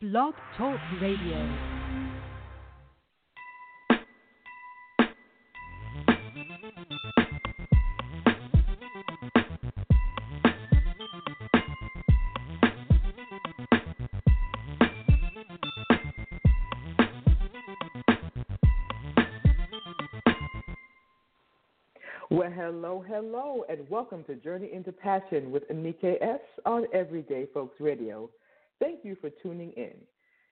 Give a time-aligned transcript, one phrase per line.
[0.00, 1.58] Blog Talk Radio.
[22.30, 26.38] Well, hello, hello, and welcome to Journey into Passion with Anika S.
[26.64, 28.30] on Everyday Folks Radio.
[28.80, 29.94] Thank you for tuning in.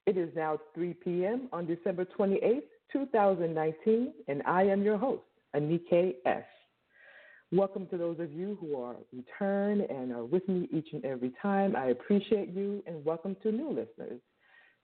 [0.06, 1.48] It is now 3 p.m.
[1.52, 5.22] on December 28th, 2019, and I am your host,
[5.54, 6.44] Anika S.
[7.52, 11.32] Welcome to those of you who are return and are with me each and every
[11.40, 11.76] time.
[11.76, 14.20] I appreciate you, and welcome to new listeners.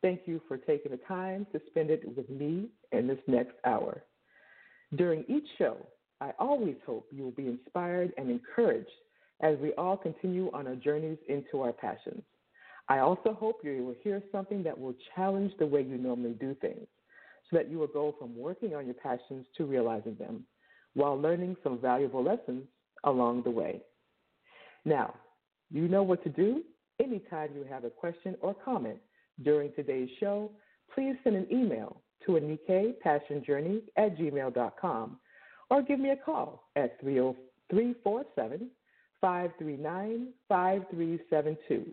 [0.02, 4.02] Thank you for taking the time to spend it with me in this next hour.
[4.94, 5.76] During each show,
[6.20, 8.88] I always hope you will be inspired and encouraged
[9.40, 12.22] as we all continue on our journeys into our passions.
[12.88, 16.54] I also hope you will hear something that will challenge the way you normally do
[16.60, 16.86] things
[17.50, 20.44] so that you will go from working on your passions to realizing them
[20.94, 22.64] while learning some valuable lessons
[23.04, 23.80] along the way.
[24.84, 25.14] Now,
[25.70, 26.62] you know what to do.
[27.02, 28.98] Anytime you have a question or comment
[29.42, 30.50] during today's show,
[30.94, 35.18] please send an email to anikapassionjourney at gmail.com
[35.70, 38.70] or give me a call at 347
[39.20, 41.86] 539 5372.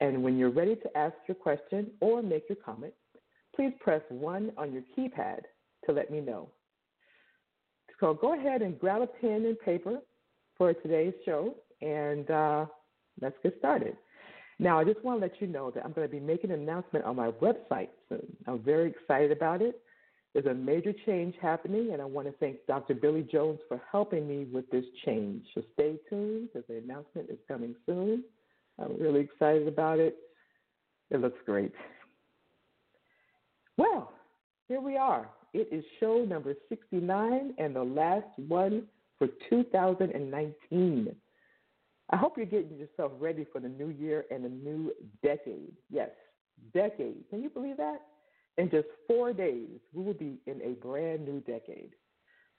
[0.00, 2.92] And when you're ready to ask your question or make your comment,
[3.54, 5.40] please press 1 on your keypad
[5.86, 6.48] to let me know.
[8.00, 9.98] So go ahead and grab a pen and paper
[10.58, 12.66] for today's show, and uh,
[13.20, 13.96] let's get started.
[14.58, 16.60] Now, I just want to let you know that I'm going to be making an
[16.60, 18.36] announcement on my website soon.
[18.46, 19.80] I'm very excited about it.
[20.32, 22.94] There's a major change happening, and I want to thank Dr.
[22.94, 25.44] Billy Jones for helping me with this change.
[25.54, 28.24] So stay tuned because the announcement is coming soon.
[28.78, 30.16] I'm really excited about it.
[31.10, 31.72] It looks great.
[33.76, 34.12] Well,
[34.68, 35.28] here we are.
[35.52, 38.84] It is show number 69 and the last one
[39.18, 41.14] for 2019.
[42.10, 44.92] I hope you're getting yourself ready for the new year and the new
[45.22, 45.72] decade.
[45.90, 46.10] Yes,
[46.72, 47.24] decade.
[47.30, 48.00] Can you believe that?
[48.56, 51.90] In just four days, we will be in a brand new decade.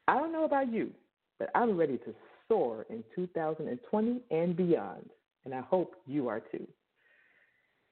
[0.08, 0.92] I don't know about you,
[1.40, 2.14] but I'm ready to
[2.47, 5.09] soar in 2020 and beyond,
[5.46, 6.68] and I hope you are too.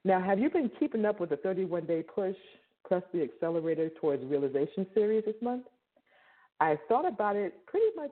[0.05, 2.35] Now, have you been keeping up with the 31 day push
[2.87, 5.63] plus the accelerator towards realization series this month?
[6.59, 8.11] I thought about it pretty much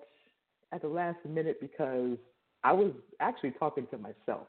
[0.72, 2.18] at the last minute because
[2.64, 4.48] I was actually talking to myself.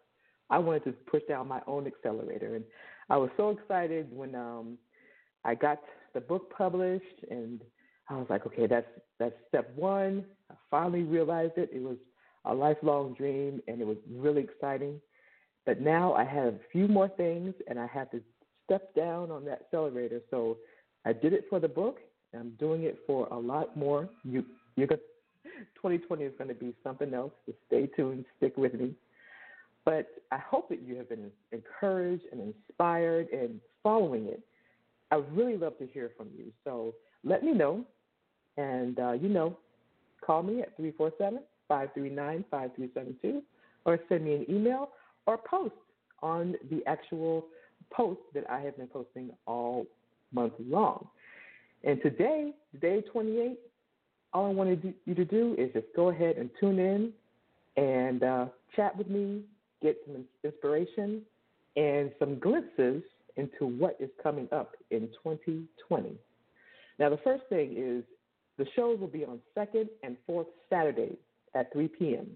[0.51, 2.65] I wanted to push down my own accelerator, and
[3.09, 4.77] I was so excited when um,
[5.45, 5.81] I got
[6.15, 7.61] the book published, and
[8.11, 8.87] I was like, okay, that's
[9.19, 10.25] that's step one.
[10.51, 11.71] I finally realized it.
[11.73, 11.97] It was
[12.45, 15.01] a lifelong dream, and it was really exciting.
[15.65, 18.21] But now I have a few more things, and I have to
[18.65, 20.21] step down on that accelerator.
[20.31, 20.59] So
[21.05, 21.99] I did it for the book.
[22.33, 24.09] And I'm doing it for a lot more.
[24.25, 24.45] You
[24.77, 25.01] you're gonna
[25.75, 27.33] 2020 is going to be something else.
[27.47, 28.95] So stay tuned, stick with me.
[29.85, 34.41] But I hope that you have been encouraged and inspired and following it
[35.13, 36.47] I would really love to hear from you.
[36.65, 37.85] So let me know.
[38.57, 39.59] And, uh, you know,
[40.25, 41.41] call me at 347
[41.73, 43.43] 539 5372
[43.87, 44.91] or send me an email
[45.27, 45.73] or post
[46.23, 47.47] on the actual
[47.91, 49.87] post that I have been posting all
[50.33, 51.09] month long.
[51.83, 53.59] And today, day 28,
[54.35, 57.13] all I wanted you to do is just go ahead and tune in
[57.83, 58.47] and uh,
[58.77, 59.41] chat with me,
[59.83, 61.23] get some inspiration
[61.77, 63.03] and some glimpses
[63.37, 66.19] into what is coming up in 2020.
[66.99, 68.05] Now, the first thing is
[68.59, 71.17] the shows will be on second and fourth Saturdays
[71.55, 72.27] at 3 p.m.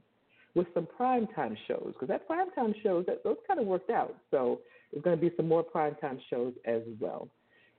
[0.54, 4.16] with some primetime shows because that primetime shows that those kind of worked out.
[4.30, 4.60] So
[4.92, 7.28] there's going to be some more primetime shows as well,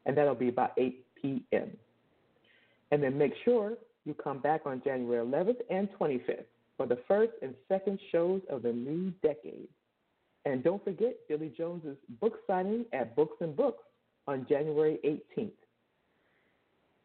[0.06, 1.72] and that'll be about 8 p.m.
[2.92, 3.74] And then make sure
[4.06, 6.46] you come back on January 11th and 25th
[6.78, 9.68] for the first and second shows of the new decade.
[10.46, 13.84] And don't forget Billy Jones's book signing at Books and Books
[14.28, 14.98] on January
[15.38, 15.52] 18th.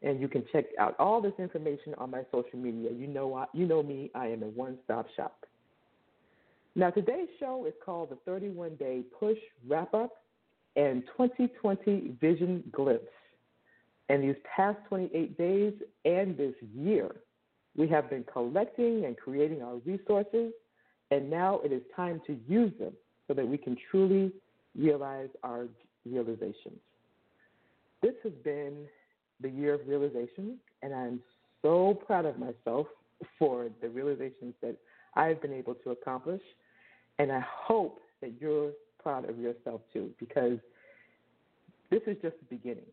[0.03, 2.91] And you can check out all this information on my social media.
[2.91, 5.47] You know, I, you know me, I am a one stop shop.
[6.75, 9.39] Now, today's show is called the 31 Day Push
[9.69, 10.23] Wrap Up
[10.77, 13.05] and 2020 Vision Glimpse.
[14.09, 17.15] And these past 28 days and this year,
[17.77, 20.53] we have been collecting and creating our resources,
[21.11, 22.93] and now it is time to use them
[23.29, 24.33] so that we can truly
[24.77, 25.69] realize our
[26.05, 26.79] realizations.
[28.03, 28.87] This has been
[29.43, 31.21] the year of realization, and I'm
[31.63, 32.87] so proud of myself
[33.39, 34.77] for the realizations that
[35.15, 36.43] I've been able to accomplish.
[37.19, 38.73] And I hope that you're
[39.03, 40.59] proud of yourself too, because
[41.91, 42.87] This is just the beginning.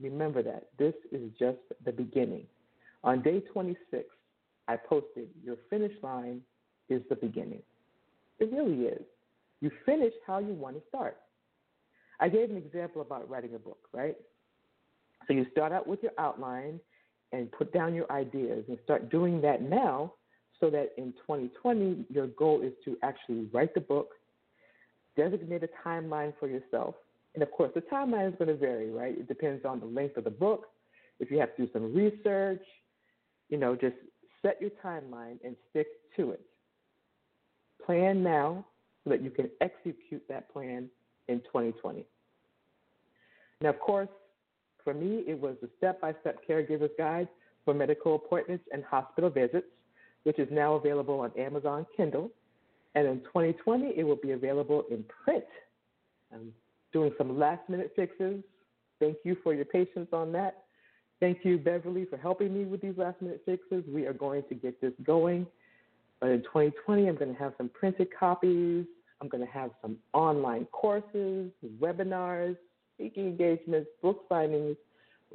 [0.00, 0.68] Remember that.
[0.76, 2.46] This is just the beginning.
[3.04, 4.04] On day 26,
[4.66, 6.40] I posted, Your finish line
[6.88, 7.62] is the beginning.
[8.40, 9.02] It really is.
[9.60, 11.16] You finish how you want to start.
[12.20, 14.16] I gave an example about writing a book, right?
[15.28, 16.80] So you start out with your outline
[17.32, 20.14] and put down your ideas and start doing that now
[20.58, 24.08] so that in 2020, your goal is to actually write the book,
[25.16, 26.94] designate a timeline for yourself.
[27.34, 29.16] And of course, the timeline is going to vary, right?
[29.16, 30.66] It depends on the length of the book.
[31.20, 32.62] If you have to do some research,
[33.50, 33.96] you know, just
[34.42, 35.86] set your timeline and stick
[36.16, 36.40] to it.
[37.84, 38.64] Plan now
[39.04, 40.88] so that you can execute that plan
[41.28, 42.04] in 2020.
[43.60, 44.08] Now, of course,
[44.88, 47.28] for me, it was the step by step caregiver's guide
[47.66, 49.66] for medical appointments and hospital visits,
[50.22, 52.30] which is now available on Amazon Kindle.
[52.94, 55.44] And in 2020, it will be available in print.
[56.32, 56.54] I'm
[56.90, 58.42] doing some last minute fixes.
[58.98, 60.64] Thank you for your patience on that.
[61.20, 63.84] Thank you, Beverly, for helping me with these last minute fixes.
[63.92, 65.46] We are going to get this going.
[66.18, 68.86] But in 2020, I'm going to have some printed copies.
[69.20, 72.56] I'm going to have some online courses, webinars,
[72.98, 74.76] speaking engagements, book signings,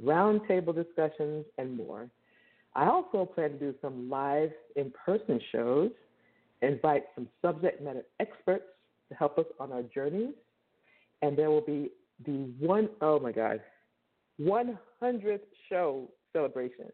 [0.03, 2.09] roundtable discussions, and more.
[2.75, 5.91] I also plan to do some live in person shows,
[6.61, 8.65] invite some subject matter experts
[9.09, 10.33] to help us on our journeys,
[11.21, 11.89] and there will be
[12.25, 13.61] the one, oh my God,
[14.41, 15.39] 100th
[15.69, 16.91] show celebration.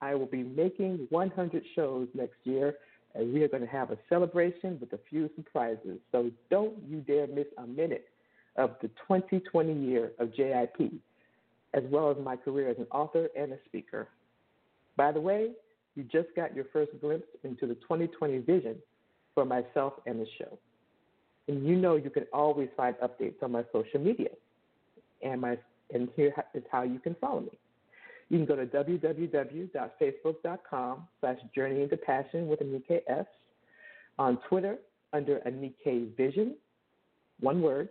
[0.00, 2.76] I will be making 100 shows next year,
[3.14, 5.98] and we are going to have a celebration with a few surprises.
[6.12, 8.06] So don't you dare miss a minute
[8.56, 10.92] of the 2020 year of JIP,
[11.74, 14.08] as well as my career as an author and a speaker.
[14.96, 15.50] By the way,
[15.96, 18.76] you just got your first glimpse into the 2020 vision
[19.34, 20.56] for myself and the show.
[21.48, 24.30] And you know you can always find updates on my social media.
[25.22, 25.56] And my
[25.92, 27.58] and here is how you can follow me.
[28.30, 33.26] You can go to www.facebook.com slash journey into passion with Anika S.
[34.18, 34.78] On Twitter
[35.12, 36.54] under Anika Vision,
[37.40, 37.90] one word.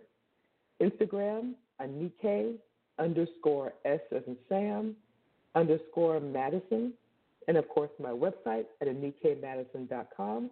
[0.82, 2.54] Instagram, Anika
[2.98, 4.96] underscore S as in Sam
[5.54, 6.92] underscore Madison.
[7.48, 10.50] And of course, my website at AnikaMadison.com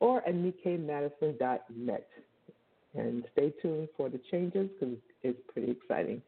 [0.00, 2.08] or AnikaMadison.net.
[2.94, 6.20] And stay tuned for the changes because it's pretty exciting.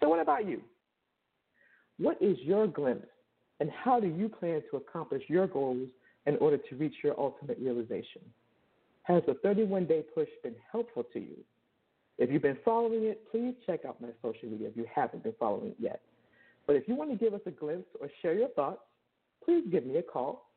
[0.00, 0.60] So, what about you?
[1.98, 3.08] What is your glimpse,
[3.58, 5.88] and how do you plan to accomplish your goals
[6.26, 8.22] in order to reach your ultimate realization?
[9.02, 11.36] Has the 31 day push been helpful to you?
[12.20, 15.34] If you've been following it, please check out my social media if you haven't been
[15.40, 16.02] following it yet.
[16.66, 18.82] But if you want to give us a glimpse or share your thoughts,
[19.42, 20.50] please give me a call,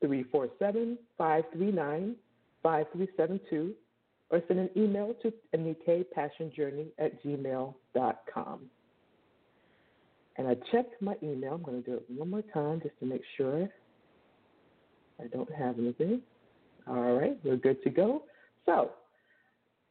[0.00, 2.16] 347 539
[2.64, 3.74] 5372,
[4.30, 8.60] or send an email to anikapassionjourney at gmail.com.
[10.36, 11.54] And I checked my email.
[11.54, 13.68] I'm going to do it one more time just to make sure
[15.22, 16.22] I don't have anything.
[16.88, 18.24] All right, we're good to go.
[18.66, 18.90] So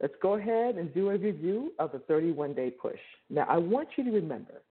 [0.04, 3.00] let's go ahead and do a review of the 31 day push.
[3.30, 4.62] Now, I want you to remember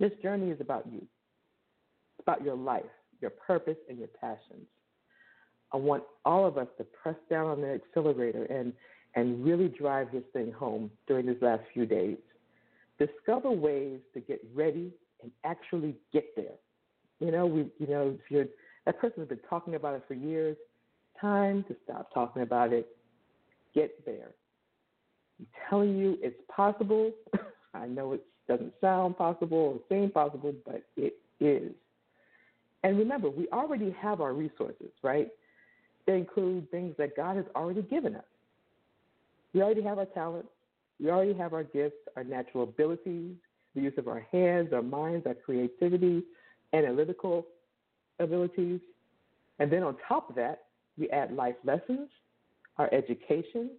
[0.00, 2.82] this journey is about you, it's about your life,
[3.20, 4.66] your purpose, and your passions.
[5.72, 8.72] I want all of us to press down on the accelerator and,
[9.14, 12.16] and really drive this thing home during these last few days.
[12.98, 14.90] Discover ways to get ready
[15.22, 16.56] and actually get there.
[17.20, 18.46] You know, we, you know, if you're
[18.86, 20.56] that person has been talking about it for years,
[21.20, 22.88] time to stop talking about it.
[23.74, 24.30] Get there.
[25.38, 27.12] I'm telling you, it's possible.
[27.74, 31.72] I know it doesn't sound possible or seem possible, but it is.
[32.82, 35.28] And remember, we already have our resources, right?
[36.06, 38.24] They include things that God has already given us.
[39.52, 40.48] We already have our talents,
[41.00, 43.34] we already have our gifts, our natural abilities,
[43.74, 46.22] the use of our hands, our minds, our creativity,
[46.72, 47.46] analytical
[48.18, 48.80] abilities.
[49.58, 50.64] And then on top of that,
[50.98, 52.08] we add life lessons,
[52.78, 53.70] our education,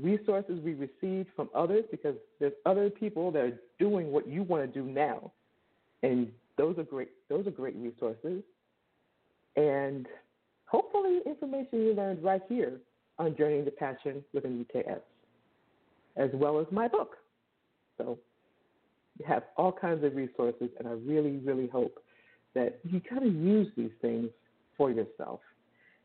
[0.00, 4.62] resources we received from others because there's other people that are doing what you want
[4.62, 5.30] to do now.
[6.02, 8.42] And those are great those are great resources.
[9.56, 10.06] And
[10.66, 12.80] hopefully information you learned right here
[13.18, 15.00] on Journey into Passion with Anika S
[16.16, 17.16] as well as my book.
[17.98, 18.18] So
[19.18, 22.02] you have all kinds of resources, and I really, really hope
[22.54, 24.30] that you kind of use these things
[24.76, 25.40] for yourself.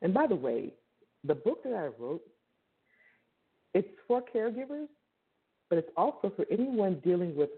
[0.01, 0.73] And by the way,
[1.23, 2.21] the book that I wrote,
[3.73, 4.87] it's for caregivers,
[5.69, 7.49] but it's also for anyone dealing with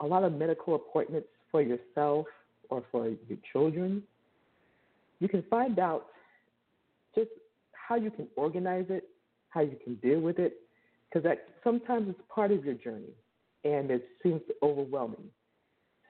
[0.00, 2.26] a lot of medical appointments for yourself
[2.70, 4.02] or for your children.
[5.20, 6.06] You can find out
[7.14, 7.30] just
[7.72, 9.08] how you can organize it,
[9.50, 10.60] how you can deal with it,
[11.08, 13.12] because that sometimes it's part of your journey
[13.64, 15.24] and it seems overwhelming.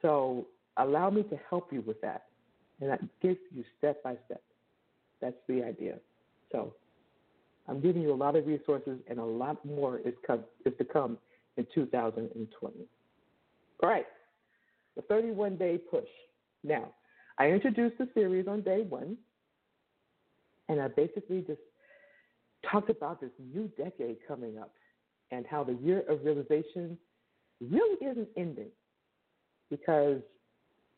[0.03, 0.47] So
[0.77, 2.25] allow me to help you with that,
[2.81, 4.43] and that gives you step by step.
[5.21, 5.99] That's the idea.
[6.53, 6.75] So
[7.69, 10.85] I'm giving you a lot of resources, and a lot more is, come, is to
[10.85, 11.19] come
[11.57, 12.75] in 2020.
[13.83, 14.07] All right,
[14.97, 16.09] the 31 day push.
[16.65, 16.89] Now,
[17.39, 19.17] I introduced the series on day one,
[20.69, 21.61] and I basically just
[22.71, 24.73] talked about this new decade coming up
[25.31, 26.99] and how the year of realization
[27.61, 28.71] really isn't ending
[29.71, 30.21] because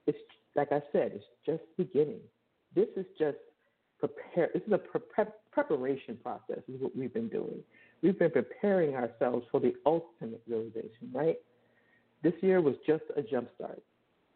[0.07, 0.19] it's
[0.57, 2.21] like I said, it's just beginning.
[2.75, 3.37] This is just
[4.01, 4.51] prepare.
[4.55, 6.59] This is a pre- preparation process.
[6.69, 7.63] Is what we've been doing.
[8.03, 11.11] We've been preparing ourselves for the ultimate realization.
[11.13, 11.37] Right.
[12.23, 13.83] This year was just a jump start.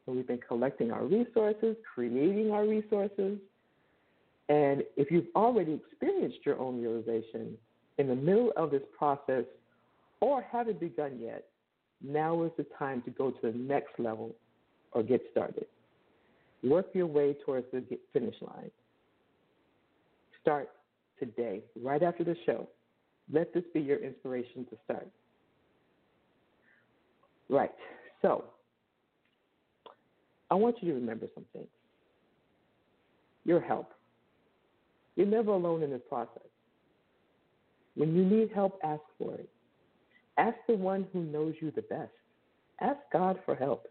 [0.04, 3.38] So we've been collecting our resources, creating our resources,
[4.48, 7.56] and if you've already experienced your own realization
[7.98, 9.44] in the middle of this process
[10.20, 11.44] or haven't begun yet,
[12.02, 14.34] now is the time to go to the next level
[14.92, 15.66] or get started.
[16.62, 18.70] Work your way towards the finish line.
[20.44, 20.68] Start
[21.18, 22.68] today, right after the show.
[23.32, 25.08] Let this be your inspiration to start.
[27.48, 27.72] Right.
[28.20, 28.44] So,
[30.50, 31.68] I want you to remember some things.
[33.46, 33.92] Your help.
[35.16, 36.42] You're never alone in this process.
[37.94, 39.48] When you need help, ask for it.
[40.36, 42.12] Ask the one who knows you the best.
[42.82, 43.86] Ask God for help.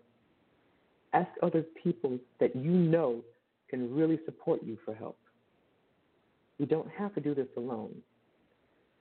[1.13, 3.21] Ask other people that you know
[3.69, 5.17] can really support you for help.
[6.63, 7.93] You don't have to do this alone.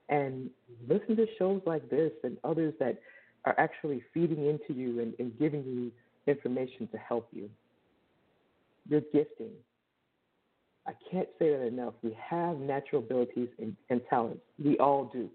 [0.09, 0.49] And
[0.85, 2.99] listen to shows like this and others that
[3.45, 5.89] are actually feeding into you and, and giving you
[6.27, 7.49] information to help you.
[8.89, 9.53] Your gifting.
[10.85, 11.93] I can't say that enough.
[12.01, 14.41] We have natural abilities and, and talents.
[14.61, 15.29] We all do.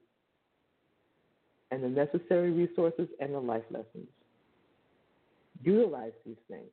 [1.70, 4.08] And the necessary resources and the life lessons.
[5.62, 6.68] Utilize these things.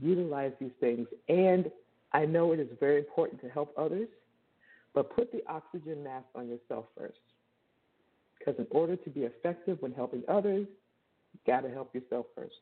[0.00, 1.08] Utilize these things.
[1.28, 1.68] And
[2.16, 4.08] I know it is very important to help others,
[4.94, 7.18] but put the oxygen mask on yourself first.
[8.38, 10.66] Because in order to be effective when helping others,
[11.34, 12.54] you got to help yourself first.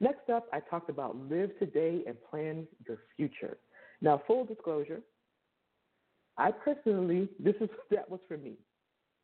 [0.00, 3.56] Next up, I talked about live today and plan your future.
[4.02, 5.00] Now, full disclosure,
[6.36, 8.52] I personally, this is that was for me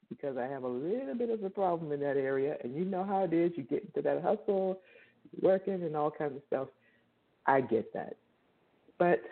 [0.08, 3.04] because I have a little bit of a problem in that area, and you know
[3.04, 3.52] how it is.
[3.56, 4.80] You get into that hustle,
[5.42, 6.68] working, and all kinds of stuff.
[7.46, 8.16] I get that,
[9.00, 9.22] but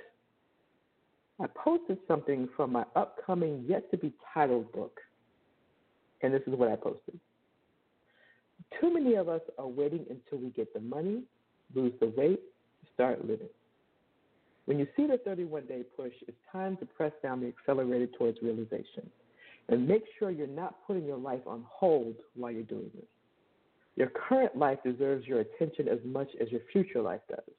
[1.41, 4.99] I posted something from my upcoming yet to be titled book,
[6.23, 7.21] and this is what I posted.
[8.81, 11.23] Too many of us are waiting until we get the money,
[11.75, 12.41] lose the weight,
[12.95, 13.51] start living.
[14.65, 18.39] When you see the 31 day push, it's time to press down the accelerator towards
[18.43, 19.09] realization.
[19.69, 23.05] And make sure you're not putting your life on hold while you're doing this.
[23.97, 27.55] Your current life deserves your attention as much as your future life does.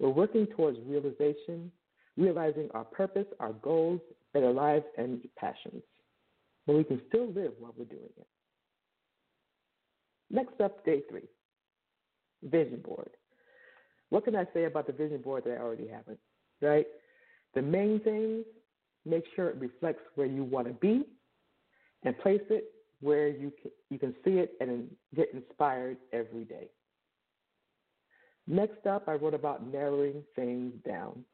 [0.00, 1.70] We're working towards realization,
[2.16, 4.00] realizing our purpose, our goals,
[4.32, 5.82] better lives, and passions.
[6.66, 8.26] But we can still live while we're doing it.
[10.30, 11.28] Next up, day three
[12.42, 13.10] vision board.
[14.08, 16.18] What can I say about the vision board that I already haven't?
[16.62, 16.86] Right?
[17.54, 18.46] The main things
[19.04, 21.04] make sure it reflects where you want to be
[22.04, 22.64] and place it
[23.00, 26.68] where you can, you can see it and get inspired every day.
[28.50, 31.24] Next up, I wrote about narrowing things down.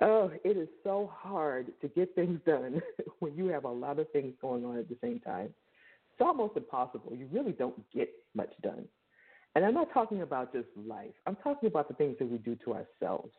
[0.00, 2.80] Oh, it is so hard to get things done
[3.18, 5.52] when you have a lot of things going on at the same time.
[6.10, 7.14] It's almost impossible.
[7.14, 8.86] You really don't get much done.
[9.54, 11.12] And I'm not talking about just life.
[11.26, 13.34] I'm talking about the things that we do to ourselves.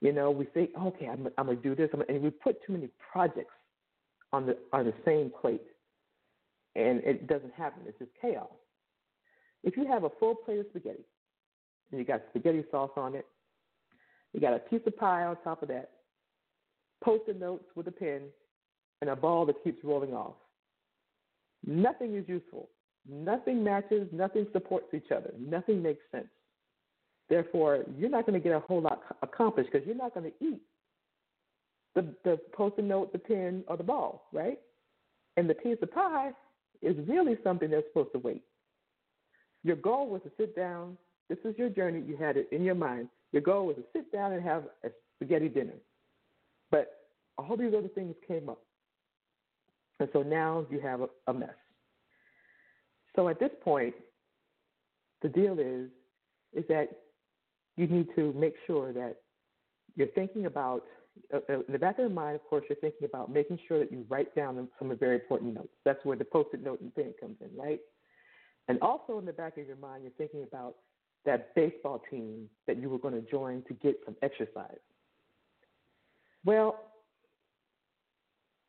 [0.00, 2.72] You know, we say, okay, I'm, I'm going to do this, and we put too
[2.72, 3.54] many projects
[4.32, 5.62] on the on the same plate,
[6.74, 7.82] and it doesn't happen.
[7.86, 8.48] It's just chaos.
[9.62, 11.04] If you have a full plate of spaghetti,
[11.90, 13.26] and you got spaghetti sauce on it,
[14.32, 15.90] you got a piece of pie on top of that,
[17.02, 18.22] post-it notes with a pen,
[19.00, 20.34] and a ball that keeps rolling off.
[21.66, 22.68] Nothing is useful.
[23.08, 24.08] Nothing matches.
[24.12, 25.32] Nothing supports each other.
[25.38, 26.28] Nothing makes sense.
[27.28, 30.44] Therefore, you're not going to get a whole lot accomplished because you're not going to
[30.44, 30.60] eat
[31.94, 34.58] the, the post-it note, the pen, or the ball, right?
[35.36, 36.32] And the piece of pie
[36.82, 38.42] is really something that's supposed to wait.
[39.64, 40.96] Your goal was to sit down.
[41.28, 42.02] This is your journey.
[42.06, 43.08] You had it in your mind.
[43.32, 45.74] Your goal was to sit down and have a spaghetti dinner.
[46.70, 46.88] But
[47.36, 48.60] all these other things came up.
[50.00, 51.50] And so now you have a, mess.
[53.16, 53.94] So at this point,
[55.22, 55.90] the deal is
[56.54, 56.88] is that
[57.76, 59.16] you need to make sure that
[59.96, 60.84] you're thinking about
[61.34, 63.78] uh, uh, in the back of your mind, of course, you're thinking about making sure
[63.78, 65.72] that you write down some very important notes.
[65.84, 67.80] That's where the post-it note and pen comes in, right?
[68.68, 70.76] And also in the back of your mind, you're thinking about
[71.24, 74.78] that baseball team that you were going to join to get some exercise.
[76.44, 76.78] Well,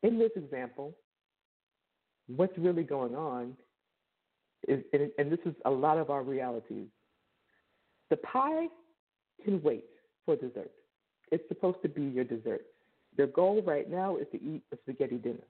[0.02, 0.94] in this example,
[2.36, 3.54] what's really going on
[4.68, 6.88] is, and, this is a lot of our realities.
[8.10, 8.66] The pie
[9.44, 9.84] can wait
[10.26, 10.70] for dessert.
[11.30, 12.62] It's supposed to be your dessert.
[13.16, 15.46] Your goal right now is to eat a spaghetti dinner.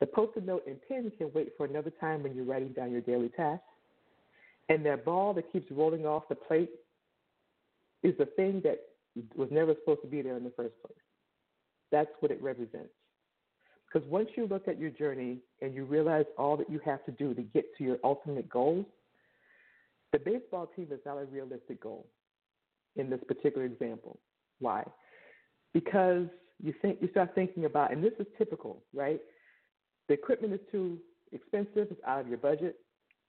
[0.00, 3.00] The post-it note and pen can wait for another time when you're writing down your
[3.00, 3.64] daily tasks.
[4.68, 6.70] And that ball that keeps rolling off the plate
[8.02, 8.78] is the thing that
[9.36, 10.98] was never supposed to be there in the first place.
[11.92, 12.92] That's what it represents.
[13.92, 17.12] Because once you look at your journey and you realize all that you have to
[17.12, 18.86] do to get to your ultimate goals,
[20.12, 22.06] the baseball team is not a realistic goal
[22.96, 24.18] in this particular example.
[24.60, 24.84] Why?
[25.72, 26.26] Because
[26.62, 29.20] you think you start thinking about, and this is typical, right?
[30.08, 30.98] The equipment is too
[31.32, 32.76] expensive, it's out of your budget.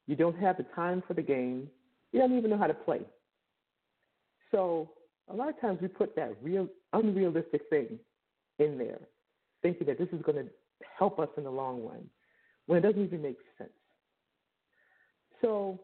[0.07, 1.69] You don't have the time for the game.
[2.11, 3.01] You don't even know how to play.
[4.51, 4.91] So
[5.29, 7.99] a lot of times we put that real unrealistic thing
[8.59, 8.99] in there,
[9.61, 10.49] thinking that this is going to
[10.97, 12.05] help us in the long run,
[12.67, 13.69] when it doesn't even make sense.
[15.41, 15.79] So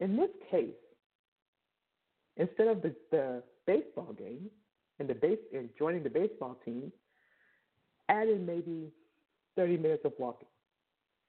[0.00, 0.74] in this case,
[2.36, 4.50] instead of the, the baseball game
[4.98, 6.92] and the base and joining the baseball team,
[8.08, 8.90] add in maybe
[9.56, 10.48] 30 minutes of walking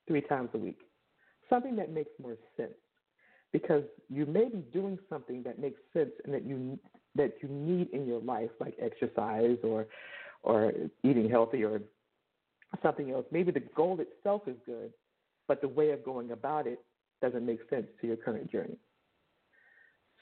[0.08, 0.80] three times a week.
[1.50, 2.74] Something that makes more sense.
[3.54, 6.77] Because you may be doing something that makes sense and that you
[7.16, 9.88] that you need in your life, like exercise or
[10.44, 10.74] or
[11.04, 11.82] eating healthy or
[12.84, 13.25] something else.
[13.32, 14.92] Maybe the goal itself is good,
[15.48, 16.80] but the way of going about it
[17.22, 18.77] doesn't make sense to your current journey.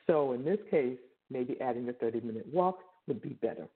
[0.08, 0.98] So in this case,
[1.30, 3.68] maybe adding a 30 minute walk would be better.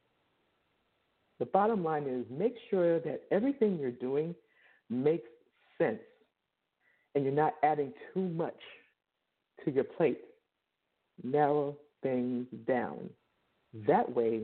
[1.40, 4.36] The bottom line is make sure that everything you're doing
[4.90, 5.30] makes
[5.78, 6.00] sense
[7.16, 8.60] and you're not adding too much
[9.66, 10.20] to your plate.
[11.24, 13.10] Narrow things down.
[13.88, 14.44] That way,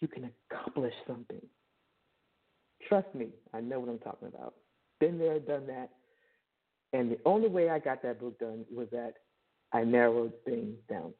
[0.00, 1.42] you can accomplish something.
[2.88, 4.54] Trust me, I know what I'm talking about.
[5.00, 5.90] Been there, done that.
[6.92, 9.14] And the only way I got that book done was that
[9.72, 11.12] I narrowed things down.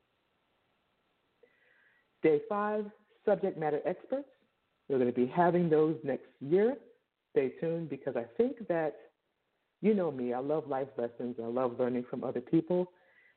[2.23, 2.85] Day five,
[3.25, 4.29] subject matter experts.
[4.89, 6.77] We're going to be having those next year.
[7.33, 8.95] Stay tuned because I think that,
[9.85, 11.37] you know me, I love life lessons.
[11.43, 12.91] I love learning from other people.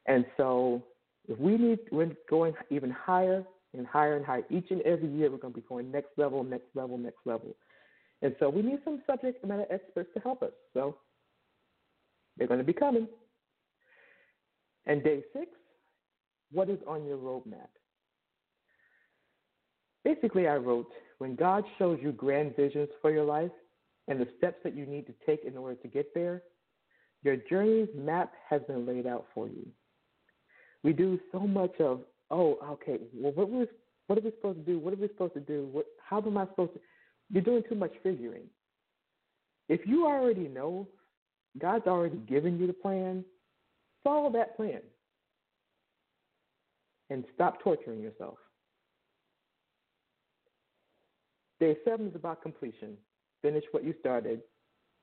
[0.06, 0.82] And so
[1.28, 4.46] if we need, we're going even higher and higher and higher.
[4.50, 7.56] Each and every year, we're going to be going next level, next level, next level.
[8.22, 10.54] And so we need some subject matter experts to help us.
[10.74, 10.96] So
[12.38, 13.08] they're going to be coming.
[14.86, 15.52] And day six,
[16.52, 17.68] what is on your roadmap?
[20.06, 23.52] Basically, I wrote when God shows you grand visions for your life
[24.08, 26.44] and the steps that you need to take in order to get there,
[27.24, 29.68] your journey's map has been laid out for you.
[30.84, 33.68] We do so much of, oh, okay, well, what, was,
[34.08, 34.80] what are we supposed to do?
[34.80, 35.68] What are we supposed to do?
[35.72, 36.80] What, how am I supposed to?
[37.32, 38.46] You're doing too much figuring.
[39.68, 40.88] If you already know,
[41.60, 43.26] God's already given you the plan,
[44.04, 44.80] follow that plan
[47.10, 48.38] and stop torturing yourself.
[51.60, 52.98] Day seven is about completion.
[53.48, 54.42] Finish what you started.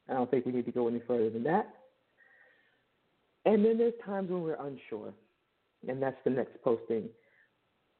[0.07, 1.67] I don't think we need to go any further than that.
[3.47, 5.15] And then there's times when we're unsure,
[5.89, 7.09] and that's the next posting.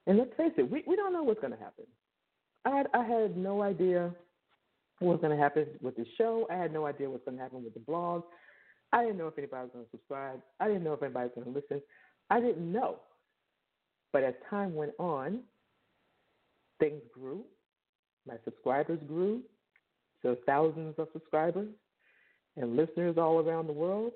[0.07, 1.87] And let's face it, we, we don't know what's going to happen.
[2.67, 4.15] I had, I had no idea
[4.99, 6.47] what was going to happen with the show.
[6.51, 8.25] I had no idea what's going to happen with the blog.
[8.93, 10.41] I didn't know if anybody was going to subscribe.
[10.61, 11.83] I didn't know if anybody was going to listen.
[12.29, 12.97] I didn't know.
[14.13, 15.41] But as time went on,
[16.81, 17.45] things grew.
[18.29, 19.41] My subscribers grew.
[20.25, 21.69] So thousands of subscribers
[22.57, 24.13] and listeners all around the world.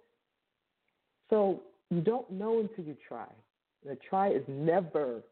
[1.29, 3.27] So you don't know until you try.
[3.85, 5.23] And a try is never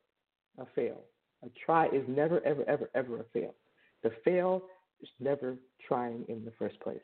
[0.59, 1.01] a fail.
[1.45, 3.55] A try is never, ever, ever, ever a fail.
[4.03, 4.65] The fail
[5.03, 5.57] is never
[5.89, 7.01] trying in the first place.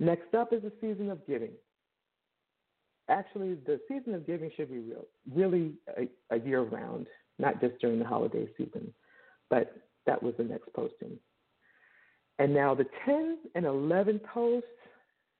[0.00, 1.52] Next up is the season of giving.
[3.08, 7.06] Actually, the season of giving should be real, really a, a year round,
[7.38, 8.92] not just during the holiday season.
[9.50, 11.18] But that was the next posting.
[12.38, 14.68] And now the 10 and 11 posts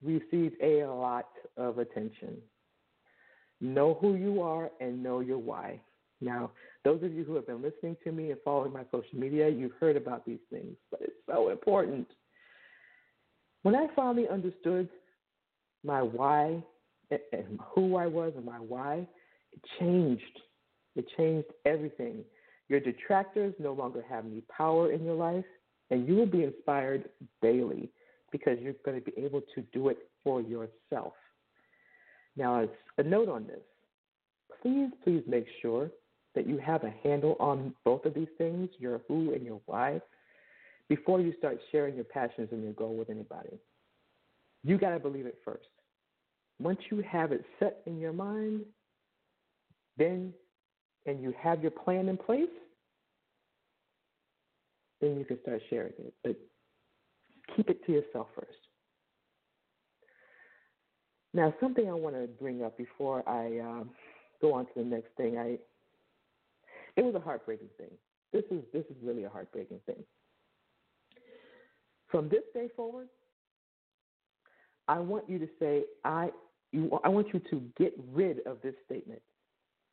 [0.02, 2.36] received a lot of attention.
[3.60, 5.80] Know who you are and know your why.
[6.20, 6.50] Now,
[6.84, 9.74] those of you who have been listening to me and following my social media, you've
[9.80, 12.06] heard about these things, but it's so important.
[13.62, 14.88] When I finally understood
[15.84, 16.62] my why
[17.10, 19.06] and who I was and my why,
[19.52, 20.40] it changed.
[20.96, 22.24] It changed everything.
[22.68, 25.44] Your detractors no longer have any power in your life,
[25.90, 27.08] and you will be inspired
[27.42, 27.90] daily
[28.30, 31.12] because you're going to be able to do it for yourself.
[32.36, 33.60] Now, as a note on this,
[34.62, 35.90] please, please make sure
[36.34, 40.00] that you have a handle on both of these things, your who and your why,
[40.88, 43.58] before you start sharing your passions and your goal with anybody.
[44.64, 45.68] You got to believe it first.
[46.58, 48.62] Once you have it set in your mind,
[49.98, 50.32] then
[51.06, 52.48] and you have your plan in place,
[55.00, 56.14] then you can start sharing it.
[56.22, 56.36] But
[57.56, 58.52] keep it to yourself first.
[61.34, 63.90] Now, something I want to bring up before I um,
[64.40, 65.38] go on to the next thing.
[65.38, 65.58] I
[66.94, 67.90] it was a heartbreaking thing.
[68.32, 70.04] This is this is really a heartbreaking thing.
[72.08, 73.08] From this day forward,
[74.88, 76.30] I want you to say I
[76.72, 79.22] you, I want you to get rid of this statement.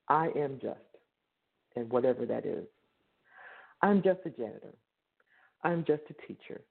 [0.10, 0.80] I am just,
[1.76, 2.66] and whatever that is.
[3.82, 4.74] I'm just a janitor.
[5.64, 6.62] I'm just a teacher.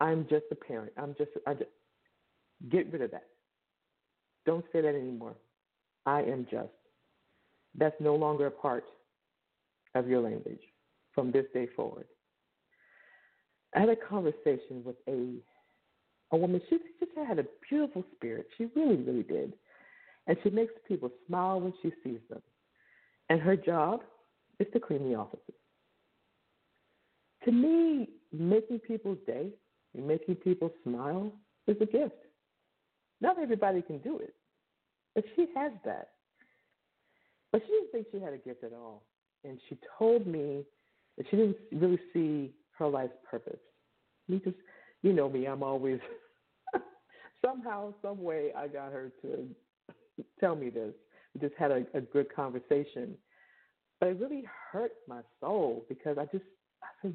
[0.00, 0.92] I'm just a parent.
[0.96, 1.70] I'm just, I just
[2.70, 3.26] get rid of that.
[4.46, 5.34] Don't say that anymore.
[6.06, 6.68] I am just.
[7.76, 8.84] That's no longer a part
[9.94, 10.60] of your language
[11.14, 12.06] from this day forward.
[13.74, 15.34] I had a conversation with a
[16.30, 16.60] a woman.
[16.68, 18.46] She just had a beautiful spirit.
[18.56, 19.54] She really, really did,
[20.26, 22.42] and she makes people smile when she sees them.
[23.30, 24.02] And her job
[24.60, 25.54] is to clean the offices.
[27.44, 29.48] To me, making people's day
[29.94, 31.32] and making people smile
[31.66, 32.14] is a gift.
[33.20, 34.34] Not everybody can do it,
[35.14, 36.10] but she has that.
[37.52, 39.02] But she didn't think she had a gift at all.
[39.44, 40.64] And she told me
[41.16, 43.58] that she didn't really see her life's purpose.
[44.26, 44.56] You just,
[45.02, 46.00] you know me, I'm always,
[47.44, 49.48] somehow, some way, I got her to
[50.38, 50.92] tell me this.
[51.34, 53.14] We just had a, a good conversation.
[54.00, 56.44] But it really hurt my soul because I just,
[56.82, 57.14] I said,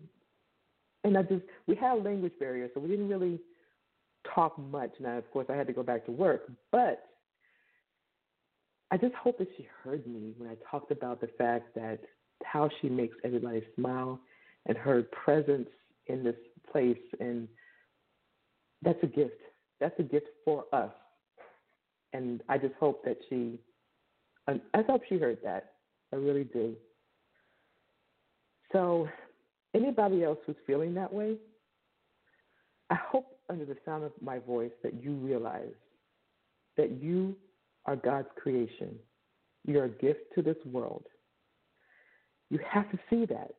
[1.04, 3.40] and I just, we had language barrier, so we didn't really
[4.34, 4.92] talk much.
[5.00, 7.06] Now, of course, I had to go back to work, but
[8.92, 12.00] I just hope that she heard me when I talked about the fact that
[12.44, 14.20] how she makes everybody smile
[14.66, 15.68] and her presence
[16.08, 16.36] in this
[16.72, 16.98] place.
[17.20, 17.48] And
[18.84, 19.40] that's a gift.
[19.80, 20.92] That's a gift for us.
[22.14, 23.60] And I just hope that she,
[24.48, 25.73] I hope she heard that.
[26.14, 26.76] I really do.
[28.72, 29.08] So,
[29.74, 31.38] anybody else who's feeling that way,
[32.92, 35.74] I hope under the sound of my voice that you realize
[36.78, 37.36] that you
[37.88, 38.96] are God's creation.
[39.66, 41.04] You're a gift to this world.
[42.52, 43.52] You have to see that.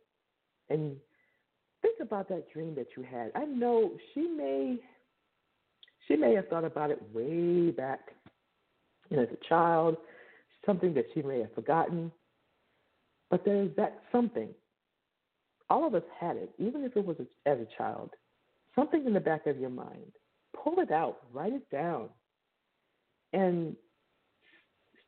[0.71, 0.97] And
[1.83, 3.33] think about that dream that you had.
[3.35, 4.79] I know she may
[6.07, 8.01] she may have thought about it way back
[9.11, 9.97] and as a child,
[10.65, 12.13] something that she may have forgotten.
[13.35, 14.51] But there's that something.
[15.69, 17.17] All of us had it, even if it was
[17.47, 18.11] as a child.
[18.77, 20.13] Something in the back of your mind.
[20.63, 22.11] Pull it out, write it down,
[23.33, 23.75] and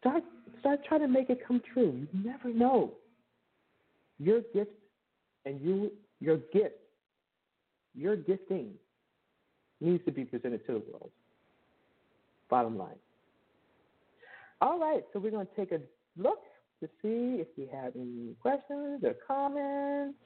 [0.01, 0.25] Start
[0.59, 2.05] start trying to make it come true.
[2.13, 2.95] You never know.
[4.19, 4.73] Your gift
[5.45, 6.75] and you your gift,
[7.95, 8.73] your gifting
[9.81, 11.11] needs to be presented to the world.
[12.51, 12.99] Bottom line.
[14.61, 15.81] All right, so we're going to take a
[16.21, 16.41] look
[16.81, 20.19] to see if we have any questions or comments.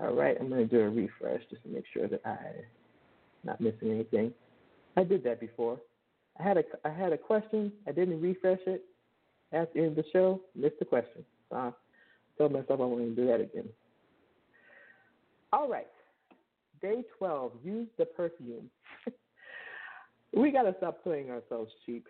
[0.00, 2.64] All right, I'm going to do a refresh just to make sure that I'm
[3.44, 4.32] not missing anything.
[4.96, 5.78] I did that before.
[6.38, 7.72] I had a I had a question.
[7.86, 8.84] I didn't refresh it
[9.52, 10.40] at the end of the show.
[10.54, 11.24] Missed the question.
[11.48, 11.70] So I
[12.36, 13.68] told myself I wouldn't do that again.
[15.52, 15.86] All right.
[16.82, 17.52] Day 12.
[17.64, 18.68] Use the perfume.
[20.36, 22.06] we got to stop playing ourselves cheap.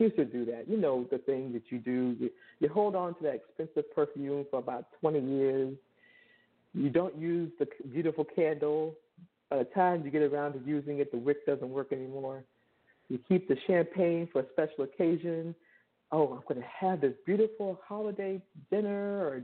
[0.00, 0.64] You should do that.
[0.66, 2.16] You know the thing that you do.
[2.18, 5.76] You, you hold on to that expensive perfume for about 20 years.
[6.72, 8.94] You don't use the beautiful candle.
[9.50, 12.44] By the time you get around to using it, the wick doesn't work anymore.
[13.10, 15.54] You keep the champagne for a special occasion.
[16.12, 19.42] Oh, I'm going to have this beautiful holiday dinner or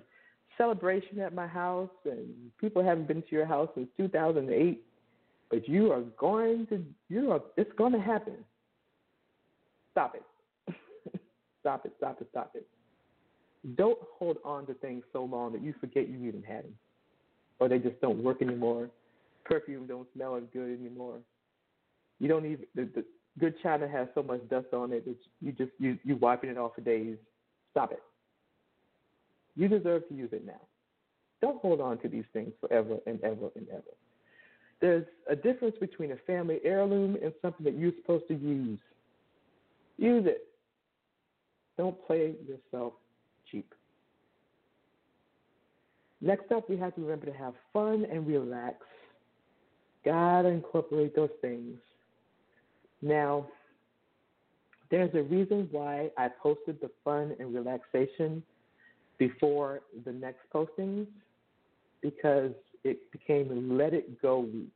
[0.56, 4.82] celebration at my house, and people haven't been to your house since 2008,
[5.50, 8.36] but you are going to, you are, it's going to happen.
[9.92, 10.22] Stop it.
[11.66, 12.64] Stop it, stop it, stop it.
[13.76, 16.74] Don't hold on to things so long that you forget you even had them,
[17.58, 18.88] or they just don't work anymore.
[19.44, 21.18] Perfume don't smell as good anymore.
[22.20, 23.04] You don't even the, the
[23.40, 26.56] good china has so much dust on it that you just you you wiping it
[26.56, 27.16] off for days.
[27.72, 28.02] Stop it.
[29.56, 30.60] You deserve to use it now.
[31.42, 33.82] Don't hold on to these things forever and ever and ever.
[34.80, 38.78] There's a difference between a family heirloom and something that you're supposed to use.
[39.98, 40.46] Use it.
[41.76, 42.94] Don't play yourself
[43.50, 43.72] cheap.
[46.20, 48.76] Next up, we have to remember to have fun and relax.
[50.04, 51.78] Gotta incorporate those things.
[53.02, 53.46] Now,
[54.90, 58.42] there's a reason why I posted the fun and relaxation
[59.18, 61.06] before the next postings
[62.00, 62.52] because
[62.84, 64.70] it became let it go week.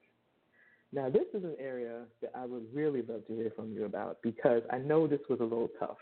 [0.92, 4.18] Now, this is an area that I would really love to hear from you about
[4.22, 5.98] because I know this was a little tough.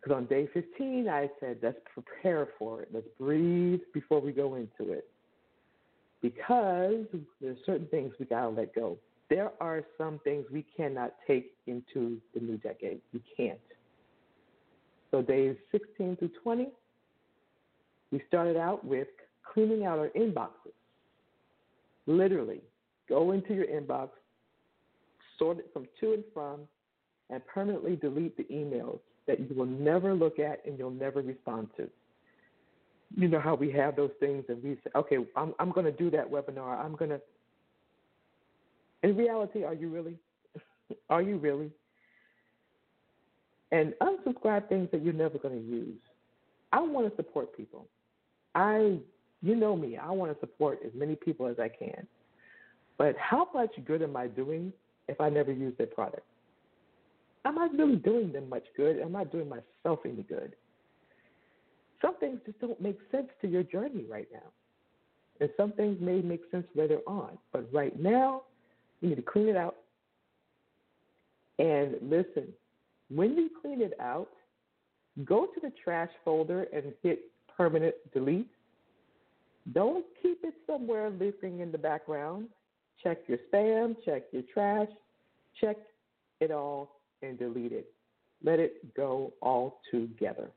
[0.00, 2.88] Because on day 15, I said, let's prepare for it.
[2.92, 5.08] Let's breathe before we go into it.
[6.22, 7.04] Because
[7.40, 8.96] there's certain things we got to let go.
[9.28, 13.00] There are some things we cannot take into the new decade.
[13.12, 13.58] We can't.
[15.10, 16.68] So, days 16 through 20,
[18.10, 19.08] we started out with
[19.52, 20.72] cleaning out our inboxes.
[22.06, 22.60] Literally,
[23.08, 24.10] go into your inbox,
[25.38, 26.60] sort it from to and from,
[27.28, 31.68] and permanently delete the emails that you will never look at and you'll never respond
[31.76, 31.88] to.
[33.16, 35.92] You know how we have those things and we say, okay, I'm, I'm going to
[35.92, 36.84] do that webinar.
[36.84, 37.20] I'm going to.
[39.04, 40.16] In reality, are you really?
[41.10, 41.70] are you really?
[43.70, 45.98] And unsubscribe things that you're never going to use.
[46.72, 47.86] I want to support people.
[48.56, 48.98] I,
[49.42, 52.06] you know me, I want to support as many people as I can.
[52.98, 54.72] But how much good am I doing
[55.06, 56.26] if I never use their product?
[57.44, 58.98] Am I really doing them much good?
[58.98, 60.54] Am I doing myself any good?
[62.02, 64.50] Some things just don't make sense to your journey right now.
[65.40, 67.38] And some things may make sense later on.
[67.52, 68.42] But right now,
[69.00, 69.76] you need to clean it out.
[71.58, 72.48] And listen,
[73.08, 74.28] when you clean it out,
[75.24, 77.20] go to the trash folder and hit
[77.56, 78.50] permanent delete.
[79.72, 82.48] Don't keep it somewhere lurking in the background.
[83.02, 84.88] Check your spam, check your trash,
[85.58, 85.76] check
[86.40, 87.92] it all and delete it.
[88.42, 90.50] Let it go all together.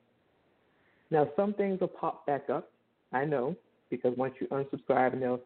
[1.12, 2.72] Now, some things will pop back up.
[3.12, 3.56] I know
[3.90, 5.40] because once you unsubscribe, and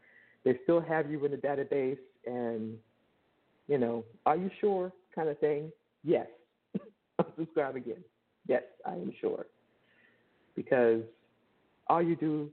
[0.45, 2.77] they still have you in the database, and
[3.67, 4.91] you know, are you sure?
[5.13, 5.71] Kind of thing.
[6.03, 6.27] Yes,
[7.19, 8.03] unsubscribe again.
[8.47, 9.45] Yes, I am sure
[10.55, 11.01] because
[11.87, 12.49] all you do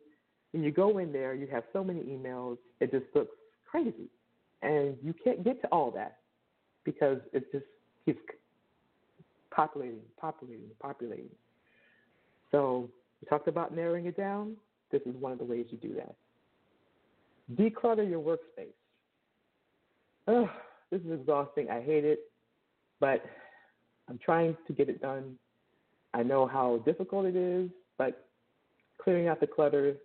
[0.53, 3.35] when you go in there, you have so many emails, it just looks
[3.68, 4.09] crazy.
[4.62, 6.18] And you can't get to all that
[6.85, 7.64] because it just
[8.05, 8.20] keeps
[9.54, 11.30] populating, populating, populating.
[12.50, 12.88] So
[13.20, 14.56] we talked about narrowing it down.
[14.90, 16.14] This is one of the ways you do that.
[17.54, 18.72] Declutter your workspace.
[20.26, 20.48] Ugh,
[20.90, 21.68] this is exhausting.
[21.70, 22.20] I hate it,
[23.00, 23.24] but
[24.08, 25.36] I'm trying to get it done.
[26.14, 28.28] I know how difficult it is, but
[29.02, 29.96] clearing out the clutter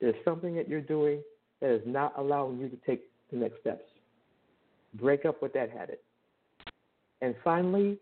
[0.00, 1.22] There's something that you're doing
[1.60, 3.84] that is not allowing you to take the next steps.
[4.94, 6.02] Break up with that habit.
[7.20, 7.98] And finally,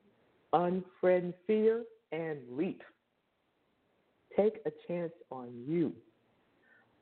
[0.52, 2.83] unfriend fear and leap.
[4.37, 5.92] Take a chance on you.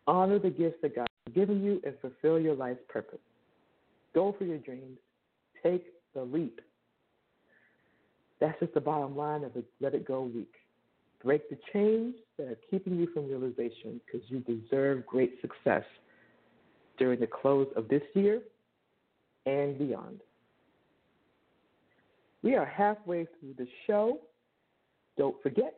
[0.07, 3.19] Honor the gifts that God has given you and fulfill your life's purpose.
[4.15, 4.99] Go for your dreams.
[5.63, 6.61] take the leap.
[8.41, 10.53] That's just the bottom line of the Let It Go week.
[11.23, 15.85] Break the chains that are keeping you from realization because you deserve great success
[16.99, 18.43] during the close of this year
[19.47, 20.21] and beyond.
[22.45, 24.19] We are halfway through the show.
[25.17, 25.75] Don't forget,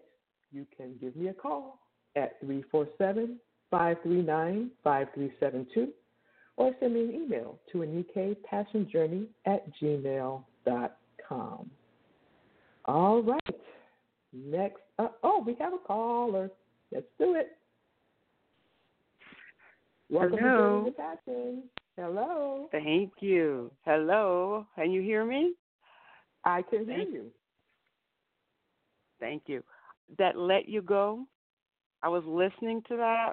[0.51, 1.79] you can give me a call
[2.17, 3.39] at 347
[3.71, 5.93] 539 5372
[6.57, 11.71] or send me an email to anikapassionjourney at gmail.com.
[12.87, 13.61] All right.
[14.33, 16.51] Next up, oh, we have a caller.
[16.91, 17.59] Let's do it.
[20.11, 20.85] Welcome Hello.
[20.85, 21.63] to Passion.
[21.97, 22.69] Hello.
[22.73, 23.71] Thank you.
[23.85, 24.67] Hello.
[24.75, 25.55] Can you hear me?
[26.47, 27.27] I can hear you.
[29.19, 29.63] Thank you.
[30.19, 31.27] That let you go.
[32.03, 33.33] I was listening to that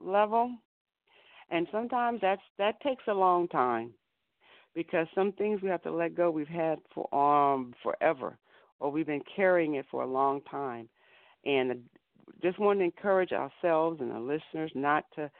[0.00, 0.50] level,
[1.50, 3.92] and sometimes that's that takes a long time
[4.74, 8.38] because some things we have to let go we've had for um forever,
[8.78, 10.88] or we've been carrying it for a long time,
[11.44, 11.82] and
[12.42, 15.30] just want to encourage ourselves and our listeners not to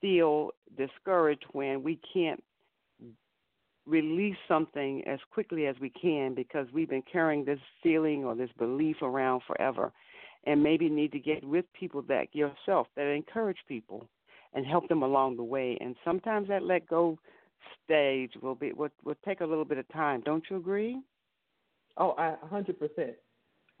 [0.00, 2.42] feel discouraged when we can't
[3.88, 8.50] release something as quickly as we can because we've been carrying this feeling or this
[8.58, 9.92] belief around forever
[10.44, 14.06] and maybe need to get with people that yourself that encourage people
[14.54, 15.76] and help them along the way.
[15.80, 17.18] And sometimes that let go
[17.84, 20.22] stage will be will, will take a little bit of time.
[20.24, 21.00] Don't you agree?
[21.96, 23.14] Oh, I- a hundred percent,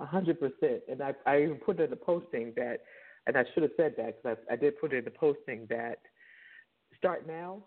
[0.00, 0.82] a hundred percent.
[0.88, 2.78] And I, I even put in the posting that,
[3.26, 5.98] and I should have said that because I, I did put in the posting that
[6.98, 7.62] start now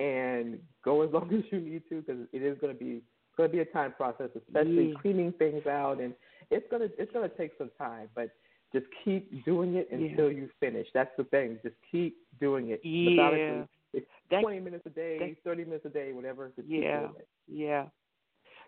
[0.00, 3.02] and go as long as you need to because it is going to be
[3.36, 5.00] going to be a time process, especially Yeah.
[5.00, 6.14] cleaning things out, and
[6.50, 8.30] it's gonna it's gonna take some time, but.
[8.72, 9.96] Just keep doing it Yeah.
[9.98, 10.86] until you finish.
[10.94, 11.58] That's the thing.
[11.64, 13.64] Just keep doing it Yeah.
[13.92, 16.52] It's That- twenty minutes a day, that- thirty minutes a day, whatever.
[16.64, 17.08] Yeah.
[17.48, 17.88] Yeah.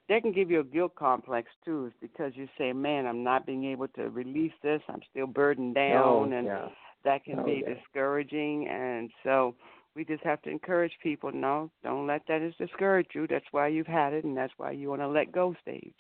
[0.08, 3.46] That can give you a guilt complex too, is because you say, "Man, I'm not
[3.46, 4.82] being able to release this.
[4.88, 6.68] I'm still burdened oh, down," Oh, and yeah.
[7.04, 7.74] that can Oh, be yeah.
[7.74, 8.66] discouraging.
[8.66, 9.54] And so
[9.94, 11.30] we just have to encourage people.
[11.32, 13.26] No, don't let that discourage you.
[13.26, 15.94] That's why you've had it, and that's why you want to let go stage.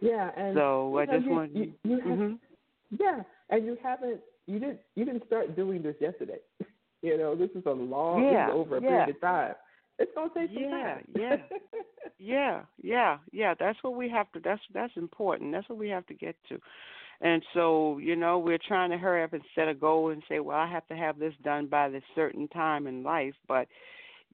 [0.00, 2.38] Yeah, and So I just you, want you, you Mhm.
[2.90, 6.40] yeah, and you haven't you didn't you didn't start doing this yesterday.
[7.02, 8.88] you know, this is a long Yeah, over a yeah.
[8.88, 9.54] period of time.
[9.98, 11.04] It's gonna take some Yeah, time.
[11.14, 11.36] yeah.
[12.18, 13.54] Yeah, yeah, yeah.
[13.58, 14.40] That's what we have to.
[14.40, 15.52] That's that's important.
[15.52, 16.58] That's what we have to get to.
[17.20, 20.40] And so, you know, we're trying to hurry up and set a goal and say,
[20.40, 23.34] well, I have to have this done by this certain time in life.
[23.48, 23.68] But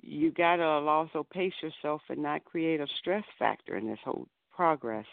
[0.00, 4.26] you got to also pace yourself and not create a stress factor in this whole
[4.54, 5.06] progress.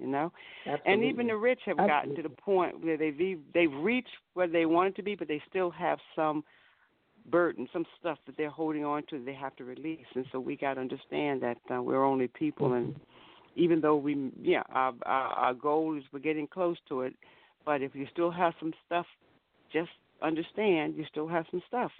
[0.00, 0.32] You know,
[0.66, 0.92] Absolutely.
[0.92, 4.66] and even the rich have gotten to the point where they've they've reached where they
[4.66, 6.42] wanted to be, but they still have some
[7.30, 9.18] burden, some stuff that they're holding on to.
[9.18, 12.26] That they have to release, and so we got to understand that uh, we're only
[12.26, 12.96] people, and
[13.56, 17.14] even though we, yeah, our, our our goal is we're getting close to it,
[17.64, 19.06] but if you still have some stuff,
[19.72, 19.90] just
[20.22, 21.92] understand you still have some stuff,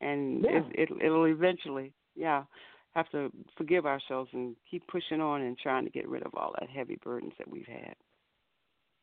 [0.00, 0.62] and Yeah.
[0.74, 2.44] it, it it'll eventually, yeah,
[2.94, 6.54] have to forgive ourselves and keep pushing on and trying to get rid of all
[6.58, 7.94] that heavy burdens that we've had.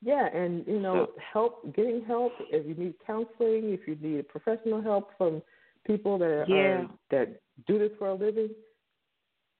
[0.01, 4.81] Yeah, and you know, help getting help if you need counseling, if you need professional
[4.81, 5.41] help from
[5.85, 8.49] people that are that do this for a living.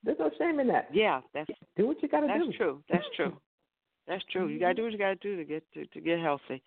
[0.05, 0.87] There's no shame in that.
[0.93, 2.45] Yeah, that's Do what you got to do.
[2.45, 2.83] That's true.
[2.89, 3.37] That's true.
[4.07, 4.47] That's true.
[4.47, 4.77] You gotta mm-hmm.
[4.77, 6.61] do what you gotta do to get to, to get healthy.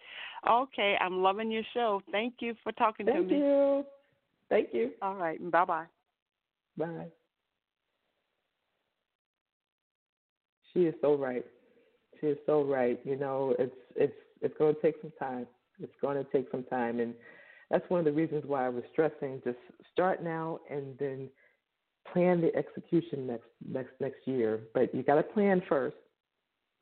[0.51, 2.03] Okay, I'm loving your show.
[2.11, 3.19] Thank you for talking to me.
[3.21, 3.85] Thank you.
[4.49, 4.91] Thank you.
[5.03, 5.85] All right, bye bye.
[6.77, 7.07] Bye.
[10.73, 11.45] She is so right.
[12.21, 12.99] She is so right.
[13.05, 15.47] You know, it's it's it's going to take some time.
[15.81, 17.15] It's going to take some time, and
[17.71, 19.59] that's one of the reasons why I was stressing just
[19.93, 21.29] start now and then
[22.13, 24.61] plan the execution next next next year.
[24.75, 25.97] But you got to plan first,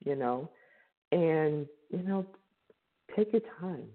[0.04, 0.50] you know,
[1.12, 2.26] and you know,
[3.14, 3.86] take your time.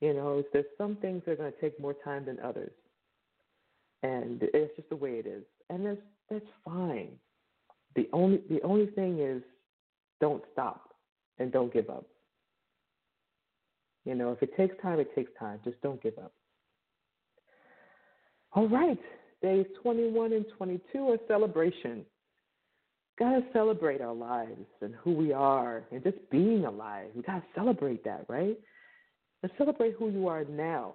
[0.00, 2.72] You know, there's some things that are going to take more time than others
[4.02, 6.00] and it's just the way it is, and that's
[6.30, 7.10] that's fine.
[7.94, 9.42] The only the only thing is,
[10.20, 10.94] don't stop
[11.38, 12.06] and don't give up.
[14.04, 15.60] You know, if it takes time, it takes time.
[15.64, 16.32] Just don't give up.
[18.54, 18.98] All right,
[19.42, 22.04] days 21 and 22 are celebration.
[23.18, 27.08] Gotta celebrate our lives and who we are and just being alive.
[27.14, 28.58] We gotta celebrate that, right?
[29.42, 30.94] And celebrate who you are now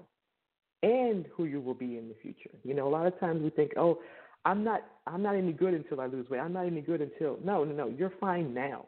[0.83, 2.55] and who you will be in the future.
[2.63, 4.01] You know, a lot of times we think, "Oh,
[4.45, 6.39] I'm not I'm not any good until I lose weight.
[6.39, 7.87] I'm not any good until No, no, no.
[7.87, 8.85] You're fine now.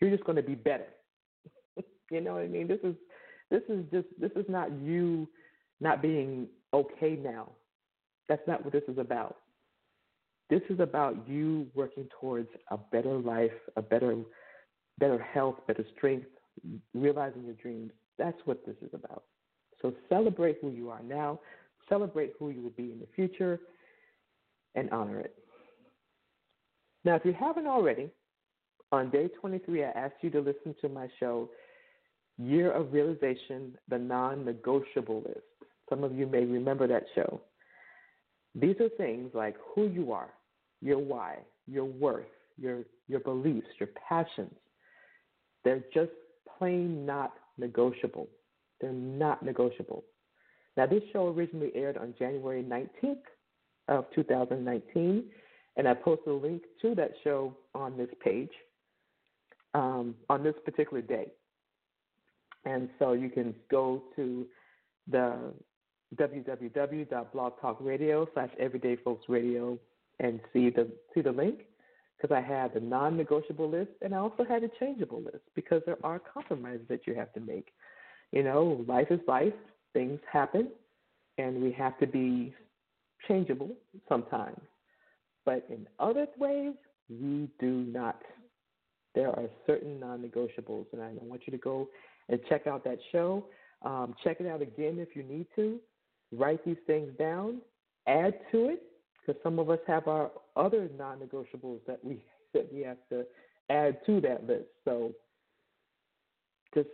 [0.00, 0.88] You're just going to be better."
[2.10, 2.66] you know what I mean?
[2.68, 2.94] This is
[3.50, 5.28] this is just this is not you
[5.80, 7.52] not being okay now.
[8.28, 9.36] That's not what this is about.
[10.48, 14.16] This is about you working towards a better life, a better
[14.98, 16.26] better health, better strength,
[16.94, 17.92] realizing your dreams.
[18.18, 19.24] That's what this is about.
[19.82, 21.40] So celebrate who you are now,
[21.88, 23.60] celebrate who you will be in the future,
[24.74, 25.34] and honor it.
[27.04, 28.10] Now, if you haven't already,
[28.92, 31.50] on day 23, I asked you to listen to my show,
[32.38, 35.40] Year of Realization, the Non Negotiable List.
[35.88, 37.40] Some of you may remember that show.
[38.58, 40.30] These are things like who you are,
[40.80, 42.24] your why, your worth,
[42.58, 44.54] your, your beliefs, your passions.
[45.62, 46.10] They're just
[46.58, 48.28] plain not negotiable.
[48.80, 50.04] They're not negotiable.
[50.76, 53.16] Now, this show originally aired on January 19th
[53.88, 55.24] of 2019,
[55.76, 58.50] and I posted a link to that show on this page
[59.74, 61.28] um, on this particular day.
[62.64, 64.46] And so you can go to
[65.10, 65.52] the
[66.14, 69.76] www.blogtalkradio slash everydayfolksradio
[70.20, 71.66] and see the see the link
[72.16, 75.98] because I have the non-negotiable list and I also have a changeable list because there
[76.04, 77.72] are compromises that you have to make.
[78.32, 79.52] You know, life is life,
[79.92, 80.68] things happen,
[81.38, 82.54] and we have to be
[83.28, 83.70] changeable
[84.08, 84.60] sometimes.
[85.44, 86.74] But in other ways,
[87.08, 88.20] we do not.
[89.14, 91.88] There are certain non-negotiables, and I want you to go
[92.28, 93.44] and check out that show.
[93.82, 95.78] Um, check it out again if you need to.
[96.32, 97.60] Write these things down.
[98.06, 98.82] Add to it
[99.26, 102.22] because some of us have our other non-negotiables that we
[102.54, 103.24] that we have to
[103.70, 104.68] add to that list.
[104.84, 105.12] So
[106.74, 106.88] just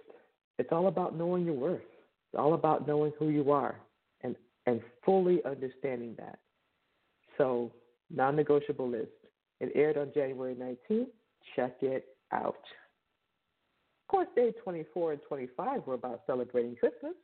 [0.59, 1.81] it's all about knowing your worth.
[1.81, 3.77] It's all about knowing who you are
[4.23, 6.39] and and fully understanding that.
[7.39, 7.73] So
[8.11, 9.11] non-negotiable list.
[9.61, 11.07] It aired on January 19th.
[11.55, 12.57] Check it out.
[14.03, 17.15] Of course, day 24 and 25 were about celebrating Christmas.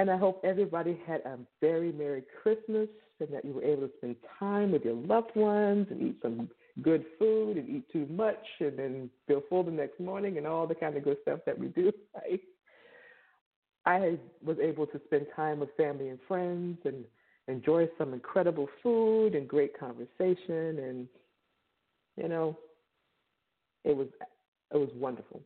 [0.00, 2.88] And I hope everybody had a very Merry Christmas
[3.20, 6.48] and that you were able to spend time with your loved ones and eat some
[6.80, 10.66] good food and eat too much and then feel full the next morning and all
[10.66, 11.92] the kind of good stuff that we do.
[12.14, 12.40] Right?
[13.84, 17.04] I was able to spend time with family and friends and
[17.46, 21.08] enjoy some incredible food and great conversation and
[22.16, 22.56] you know
[23.84, 24.08] it was
[24.72, 25.42] it was wonderful.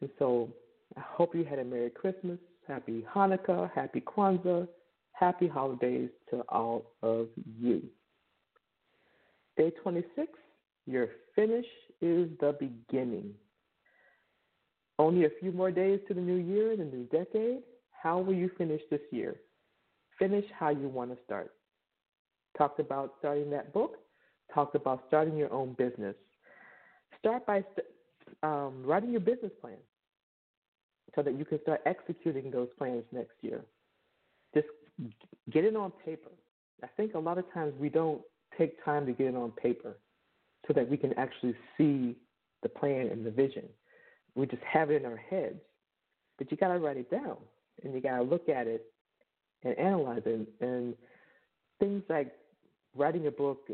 [0.00, 0.48] And so
[0.96, 4.66] I hope you had a Merry Christmas Happy Hanukkah, happy Kwanzaa,
[5.12, 7.28] happy holidays to all of
[7.60, 7.82] you.
[9.56, 10.32] Day 26,
[10.86, 11.66] your finish
[12.00, 13.34] is the beginning.
[14.98, 17.62] Only a few more days to the new year, the new decade.
[17.92, 19.36] How will you finish this year?
[20.18, 21.52] Finish how you want to start.
[22.58, 23.98] Talked about starting that book,
[24.52, 26.16] talked about starting your own business.
[27.20, 27.62] Start by
[28.42, 29.76] um, writing your business plan
[31.14, 33.62] so that you can start executing those plans next year.
[34.54, 34.68] Just
[35.50, 36.30] get it on paper.
[36.82, 38.20] I think a lot of times we don't
[38.58, 39.96] take time to get it on paper
[40.66, 42.16] so that we can actually see
[42.62, 43.64] the plan and the vision.
[44.34, 45.60] We just have it in our heads.
[46.38, 47.36] But you got to write it down
[47.82, 48.84] and you got to look at it
[49.62, 50.48] and analyze it.
[50.60, 50.94] And
[51.78, 52.32] things like
[52.94, 53.68] writing a book,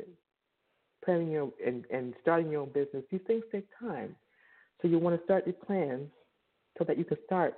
[1.05, 4.15] planning your and, and starting your own business, these things take time.
[4.81, 6.09] So you want to start your plans
[6.79, 7.55] so that you can start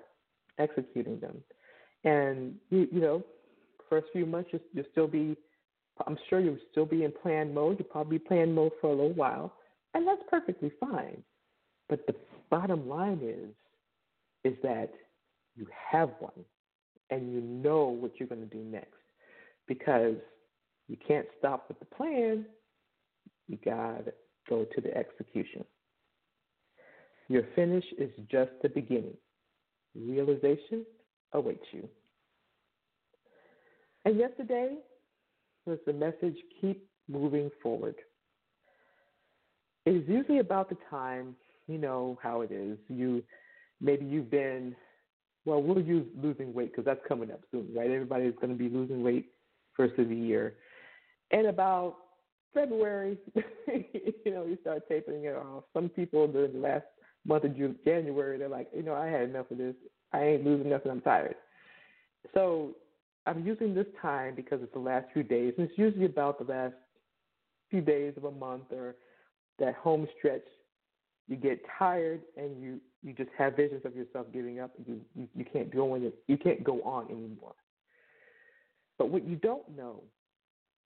[0.58, 1.42] executing them.
[2.04, 3.24] And you, you know,
[3.88, 5.36] first few months you, you'll still be,
[6.06, 7.76] I'm sure you'll still be in plan mode.
[7.78, 9.54] You'll probably be plan mode for a little while,
[9.94, 11.22] and that's perfectly fine.
[11.88, 12.14] But the
[12.50, 13.50] bottom line is,
[14.44, 14.90] is that
[15.54, 16.44] you have one,
[17.10, 18.98] and you know what you're going to do next,
[19.68, 20.16] because
[20.88, 22.44] you can't stop with the plan.
[23.48, 24.12] You got to
[24.48, 25.64] go to the execution.
[27.28, 29.16] Your finish is just the beginning.
[29.94, 30.84] Realization
[31.32, 31.88] awaits you.
[34.04, 34.76] And yesterday
[35.66, 37.94] was the message keep moving forward.
[39.86, 41.34] It is usually about the time,
[41.66, 42.78] you know how it is.
[42.88, 43.22] You
[43.80, 44.74] maybe you've been
[45.44, 47.90] well, we'll use losing weight because that's coming up soon, right?
[47.90, 49.26] Everybody is going to be losing weight
[49.76, 50.54] first of the year.
[51.30, 51.96] And about
[52.54, 53.18] February,
[53.66, 55.64] you know, you start tapering it off.
[55.74, 56.84] Some people during the last
[57.26, 59.74] month of January, they're like, you know, I had enough of this.
[60.12, 60.90] I ain't losing nothing.
[60.90, 61.36] I'm tired.
[62.32, 62.76] So
[63.26, 66.52] I'm using this time because it's the last few days, and it's usually about the
[66.52, 66.74] last
[67.70, 68.96] few days of a month or
[69.58, 70.44] that home stretch.
[71.26, 74.72] You get tired and you you just have visions of yourself giving up.
[74.76, 77.54] And you, you you can't go on you can't go on anymore.
[78.98, 80.02] But what you don't know,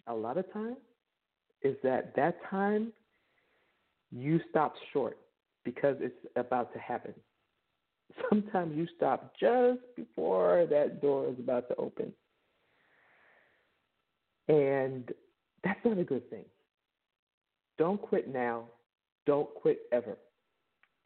[0.07, 0.77] a lot of times,
[1.63, 2.93] is that that time
[4.11, 5.19] you stop short
[5.73, 7.13] because it's about to happen.
[8.31, 12.11] Sometimes you stop just before that door is about to open.
[14.49, 15.13] And
[15.63, 16.47] That's not a good thing.
[17.77, 18.65] Don't quit now.
[19.27, 20.17] Don't quit ever.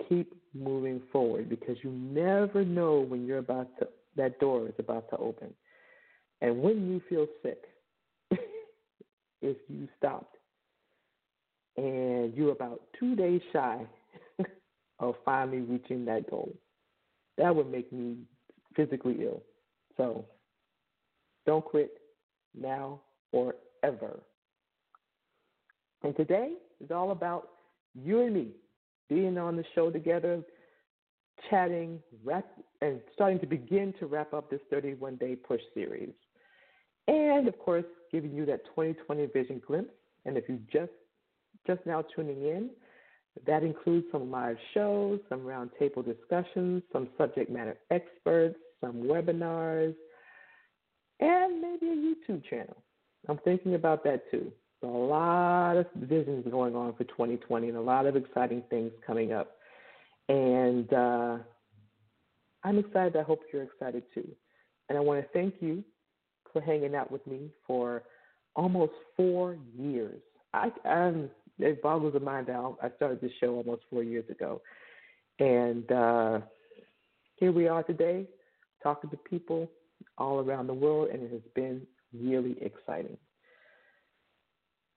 [0.09, 5.11] Keep moving forward because you never know when you're about to that door is about
[5.11, 5.53] to open.
[6.41, 7.65] And when you feel sick,
[8.31, 10.37] if you stopped
[11.77, 13.87] and you're about two days shy
[15.03, 16.57] of finally reaching that goal,
[17.37, 18.17] that would make me
[18.75, 19.43] physically ill.
[19.97, 20.25] So
[21.45, 21.91] don't quit
[22.59, 23.01] now
[23.33, 24.21] or ever.
[26.03, 27.49] And today is all about
[27.95, 28.53] you and me
[29.09, 30.43] being on the show together,
[31.51, 32.47] chatting, wrap,
[32.81, 36.13] and starting to begin to wrap up this 31 day push series.
[37.09, 39.93] And of course, giving you that 2020 vision glimpse.
[40.25, 40.93] And if you just
[41.67, 42.71] just now tuning in,
[43.47, 49.95] that includes some live shows, some roundtable discussions, some subject matter experts, some webinars,
[51.21, 52.77] and maybe a YouTube channel.
[53.29, 54.53] I'm thinking about that too.
[54.83, 59.33] A lot of visions going on for 2020 and a lot of exciting things coming
[59.33, 59.53] up.
[60.29, 61.39] And uh,
[62.65, 63.17] I'm excited.
[63.17, 64.29] I hope you're excited too.
[64.89, 65.85] And I want to thank you
[66.53, 68.03] for hanging out with me for
[68.57, 70.21] almost four years.
[70.53, 72.77] I, I'm, it boggles the mind now.
[72.83, 74.61] I started this show almost four years ago.
[75.39, 76.41] And uh,
[77.37, 78.27] here we are today
[78.83, 79.71] talking to people
[80.19, 81.83] all around the world, and it has been
[82.13, 83.17] really exciting.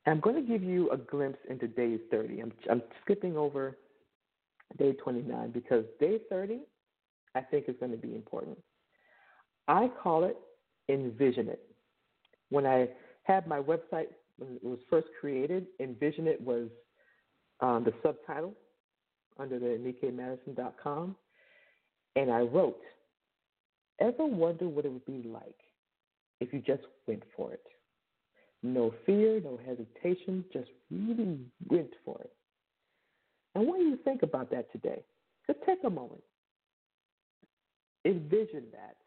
[0.08, 2.42] I'm going to give you a glimpse into day 30.
[2.42, 3.78] I'm, I'm skipping over
[4.78, 6.60] day 29 because day 30,
[7.34, 8.58] I think, is going to be important.
[9.68, 10.38] I call it
[10.90, 11.62] Envision It.
[12.50, 12.90] When I
[13.24, 16.70] had my website, when it was first created, Envision It was
[17.62, 18.54] um, the subtitle
[19.40, 21.16] under the AnikaMadison.com.
[22.16, 22.82] And I wrote,
[24.00, 25.56] Ever wonder what it would be like
[26.42, 27.64] if you just went for it?
[28.62, 32.34] No fear, no hesitation, just really went for it.
[33.54, 35.02] And what do you think about that today?
[35.48, 36.24] Just take a moment.
[38.04, 38.98] Envision that.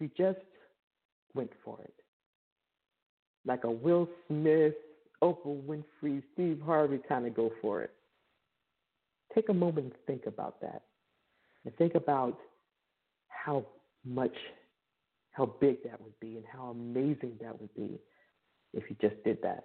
[0.00, 0.44] You just
[1.34, 1.94] went for it.
[3.46, 4.74] Like a Will Smith,
[5.22, 7.90] Oprah Winfrey, Steve Harvey kind of go for it.
[9.34, 10.82] Take a moment and think about that.
[11.64, 12.38] And think about
[13.28, 13.64] how
[14.04, 14.34] much,
[15.32, 17.98] how big that would be and how amazing that would be
[18.72, 19.64] if you just did that.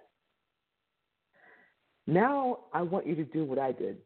[2.06, 3.98] Now I want you to do what I did.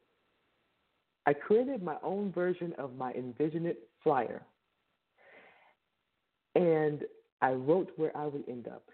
[1.27, 4.43] I created my own version of my Envision It flyer.
[6.55, 7.01] And
[7.41, 8.85] I wrote where I would end up.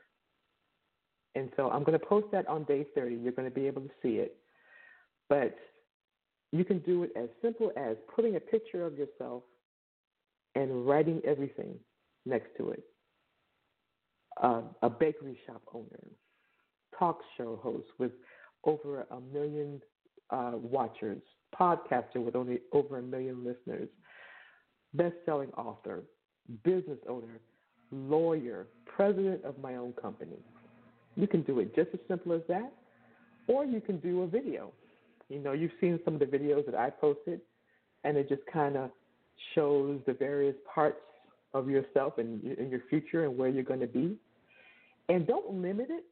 [1.34, 3.16] And so I'm going to post that on day 30.
[3.16, 4.36] You're going to be able to see it.
[5.28, 5.56] But
[6.52, 9.44] you can do it as simple as putting a picture of yourself
[10.56, 11.76] and writing everything
[12.26, 12.82] next to it
[14.42, 15.86] uh, a bakery shop owner,
[16.98, 18.12] talk show host with
[18.64, 19.80] over a million
[20.30, 21.22] uh, watchers,
[21.58, 23.88] podcaster with only over a million listeners,
[24.94, 26.02] best-selling author,
[26.64, 27.40] business owner,
[27.90, 30.38] lawyer, president of my own company.
[31.20, 32.72] You can do it just as simple as that,
[33.46, 34.72] or you can do a video.
[35.28, 37.40] You know, you've seen some of the videos that I posted,
[38.04, 38.90] and it just kind of
[39.54, 40.96] shows the various parts
[41.52, 44.16] of yourself and, and your future and where you're going to be
[45.08, 46.04] and don't limit it,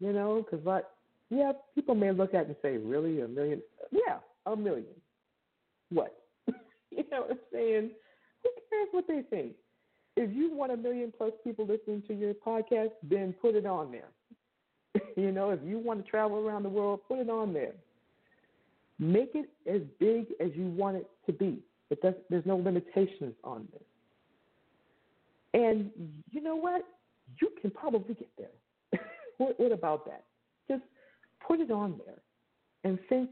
[0.00, 0.84] you know, because like,
[1.30, 3.62] yeah, people may look at it and say, really, a million?
[3.90, 4.86] Yeah, a million.
[5.90, 6.18] What?
[6.90, 7.90] you know what I'm saying?
[8.42, 9.52] Who cares what they think?
[10.16, 13.92] If you want a million plus people listening to your podcast, then put it on
[13.92, 15.02] there.
[15.16, 17.72] you know, if you want to travel around the world, put it on there.
[18.98, 21.60] Make it as big as you want it to be.
[22.02, 23.82] There's no limitations on this.
[25.54, 25.90] And
[26.30, 26.84] you know what?
[27.38, 29.00] you can probably get there.
[29.38, 30.24] what, what about that?
[30.68, 30.82] Just
[31.46, 32.18] put it on there
[32.84, 33.30] and think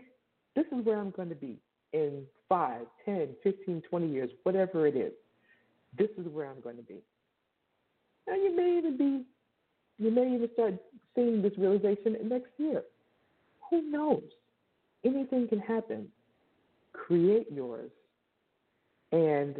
[0.55, 1.59] this is where I'm going to be
[1.93, 5.13] in 5, 10, 15, 20 years, whatever it is.
[5.97, 6.99] This is where I'm going to be.
[8.27, 9.25] And you may even be,
[9.99, 10.75] you may even start
[11.15, 12.83] seeing this realization next year.
[13.71, 14.23] Who knows?
[15.05, 16.09] Anything can happen.
[16.93, 17.91] Create yours
[19.13, 19.57] and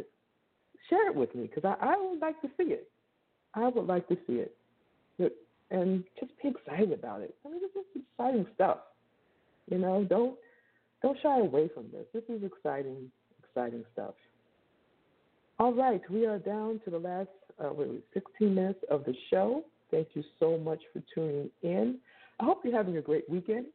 [0.89, 2.89] share it with me because I, I would like to see it.
[3.53, 4.55] I would like to see it.
[5.71, 7.35] And just be excited about it.
[7.45, 8.77] I mean, this is exciting stuff.
[9.69, 10.35] You know, don't
[11.03, 12.05] don't shy away from this.
[12.11, 13.11] This is exciting,
[13.43, 14.15] exciting stuff.
[15.59, 17.27] All right, we are down to the last
[17.61, 19.63] uh, wait, 16 minutes of the show.
[19.91, 21.97] Thank you so much for tuning in.
[22.39, 23.65] I hope you're having a great weekend,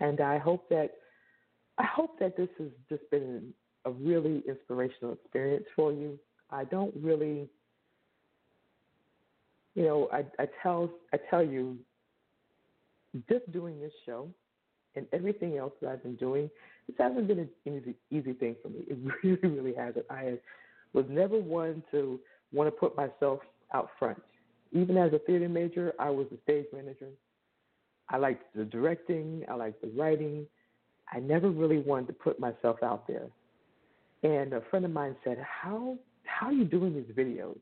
[0.00, 0.90] and I hope that
[1.78, 3.54] I hope that this has just been
[3.86, 6.18] a really inspirational experience for you.
[6.50, 7.48] I don't really
[9.76, 11.76] you know, I, I tell I tell you
[13.30, 14.28] just doing this show
[14.96, 16.50] and everything else that I've been doing,
[16.86, 18.84] this hasn't been an easy, easy thing for me.
[18.88, 20.06] It really, really hasn't.
[20.10, 20.38] I
[20.96, 22.18] was never one to
[22.52, 23.40] want to put myself
[23.72, 24.20] out front.
[24.72, 27.10] Even as a theater major, I was a stage manager.
[28.08, 30.46] I liked the directing, I liked the writing.
[31.12, 33.26] I never really wanted to put myself out there.
[34.22, 37.58] And a friend of mine said, "How how are you doing these videos?"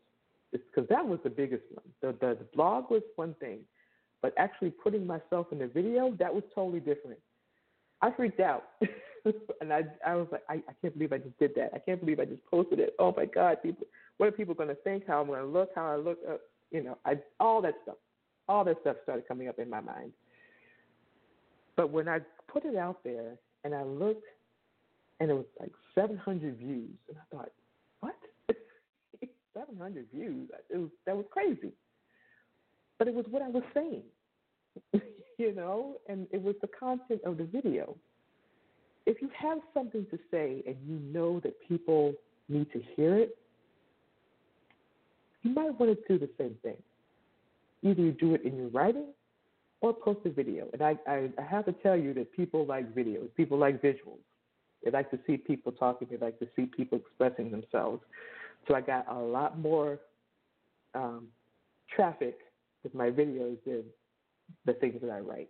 [0.52, 1.84] Because that was the biggest one.
[2.00, 3.58] The, the the blog was one thing,
[4.22, 7.18] but actually putting myself in the video that was totally different.
[8.04, 8.64] I freaked out,
[9.62, 11.70] and I I was like, I, I can't believe I just did that.
[11.74, 12.94] I can't believe I just posted it.
[12.98, 13.86] Oh my God, people,
[14.18, 15.06] what are people going to think?
[15.06, 15.70] How I'm going to look?
[15.74, 16.18] How I look?
[16.28, 16.36] Uh,
[16.70, 17.96] you know, I all that stuff,
[18.46, 20.12] all that stuff started coming up in my mind.
[21.76, 24.26] But when I put it out there and I looked,
[25.20, 27.52] and it was like 700 views, and I thought,
[28.00, 28.16] what?
[29.54, 30.50] 700 views?
[30.68, 31.72] It was, that was crazy.
[32.98, 34.02] But it was what I was saying,
[35.38, 37.96] you know, and it was the content of the video.
[39.06, 42.14] If you have something to say and you know that people
[42.48, 43.36] need to hear it,
[45.42, 46.76] you might want to do the same thing.
[47.82, 49.08] Either you do it in your writing
[49.82, 50.66] or post a video.
[50.72, 54.22] And I, I, I have to tell you that people like videos, people like visuals.
[54.82, 58.02] They like to see people talking, they like to see people expressing themselves.
[58.66, 59.98] So I got a lot more
[60.94, 61.28] um,
[61.94, 62.38] traffic
[62.82, 63.84] with my videos than
[64.66, 65.48] the things that I write.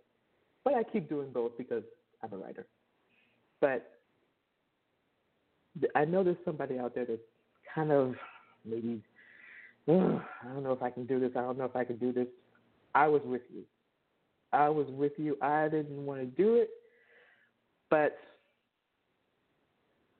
[0.63, 1.83] But I keep doing both because
[2.23, 2.65] I'm a writer.
[3.61, 3.91] But
[5.95, 7.21] I know there's somebody out there that's
[7.73, 8.15] kind of
[8.65, 9.01] maybe,
[9.87, 11.31] I don't know if I can do this.
[11.35, 12.27] I don't know if I can do this.
[12.93, 13.63] I was with you.
[14.53, 15.37] I was with you.
[15.41, 16.69] I didn't want to do it,
[17.89, 18.17] but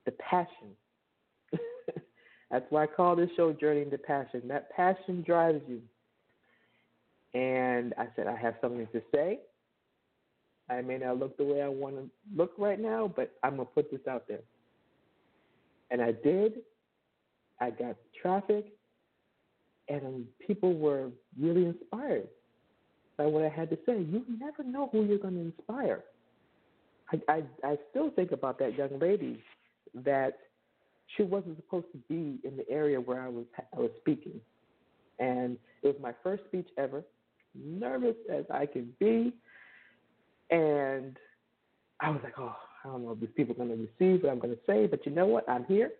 [0.05, 0.75] the passion.
[2.51, 4.43] That's why I call this show Journey into Passion.
[4.47, 5.81] That passion drives you.
[7.35, 9.39] And I said, I have something to say.
[10.69, 13.67] I may not look the way I want to look right now, but I'm going
[13.67, 14.39] to put this out there.
[15.91, 16.53] And I did.
[17.59, 18.65] I got traffic,
[19.87, 21.09] and people were
[21.39, 22.27] really inspired
[23.17, 23.99] by what I had to say.
[23.99, 26.03] You never know who you're going to inspire.
[27.11, 29.41] I, I, I still think about that young lady
[29.93, 30.37] that
[31.15, 34.41] she wasn't supposed to be in the area where I was I was speaking,
[35.19, 37.03] and it was my first speech ever.
[37.63, 39.33] Nervous as I can be,
[40.51, 41.17] and
[41.99, 44.31] I was like, oh, I don't know if these people are going to receive what
[44.31, 45.47] I'm going to say, but you know what?
[45.49, 45.91] I'm here.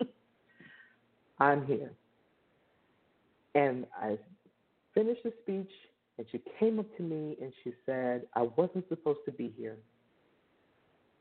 [1.38, 1.92] I'm here.
[3.54, 4.18] And I
[4.94, 5.70] finished the speech,
[6.18, 9.76] and she came up to me and she said, I wasn't supposed to be here,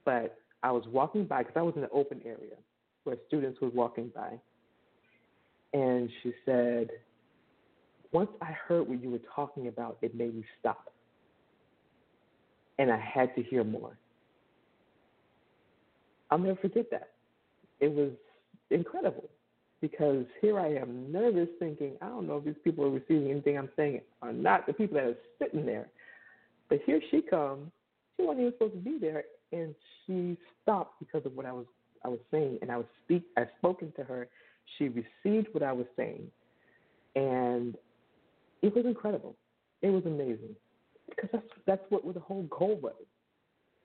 [0.06, 2.56] but I was walking by because I was in an open area
[3.04, 4.40] where students were walking by.
[5.74, 6.90] And she said,
[8.12, 10.92] Once I heard what you were talking about, it made me stop.
[12.78, 13.98] And I had to hear more.
[16.32, 17.10] I'll never forget that.
[17.80, 18.12] It was
[18.70, 19.30] incredible
[19.82, 23.58] because here I am nervous thinking, I don't know if these people are receiving anything
[23.58, 25.88] I'm saying or not, the people that are sitting there.
[26.70, 27.72] But here she comes.
[28.18, 29.74] She wasn't even supposed to be there, and
[30.06, 31.66] she stopped because of what I was
[32.04, 34.28] I was saying, and I was speak I spoken to her.
[34.78, 36.28] She received what I was saying,
[37.16, 37.76] and
[38.62, 39.36] it was incredible.
[39.82, 40.56] It was amazing
[41.10, 42.94] because that's that's what the whole goal was,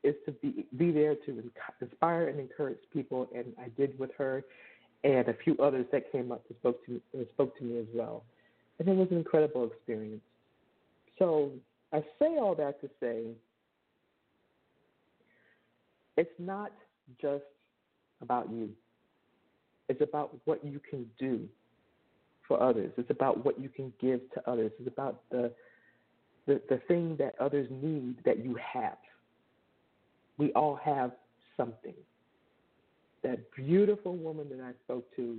[0.03, 1.51] is to be be there to
[1.81, 4.45] inspire and encourage people, and I did with her,
[5.05, 7.01] and a few others that came up and spoke to
[7.35, 8.25] spoke to me as well,
[8.79, 10.22] and it was an incredible experience.
[11.18, 11.53] So
[11.93, 13.22] I say all that to say
[16.16, 16.72] it's not
[17.20, 17.45] just
[18.20, 18.70] about you.
[19.89, 21.49] It's about what you can do
[22.47, 22.92] for others.
[22.97, 24.72] It's about what you can give to others.
[24.78, 25.53] It's about the
[26.47, 28.99] the, the thing that others need that you have.
[30.36, 31.12] We all have
[31.57, 31.95] something.
[33.22, 35.38] That beautiful woman that I spoke to,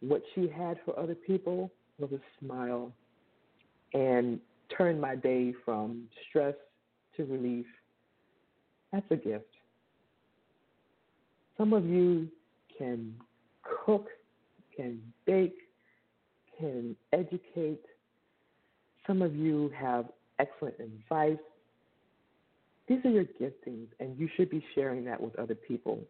[0.00, 2.92] what she had for other people was a smile
[3.94, 4.38] and
[4.76, 6.54] turned my day from stress
[7.16, 7.66] to relief.
[8.92, 9.46] That's a gift.
[11.56, 12.28] Some of you
[12.76, 13.14] can
[13.62, 14.08] cook,
[14.76, 15.56] can bake,
[16.58, 17.84] can educate.
[19.06, 20.06] Some of you have
[20.38, 21.38] excellent advice.
[22.88, 26.00] These are your giftings, and you should be sharing that with other people.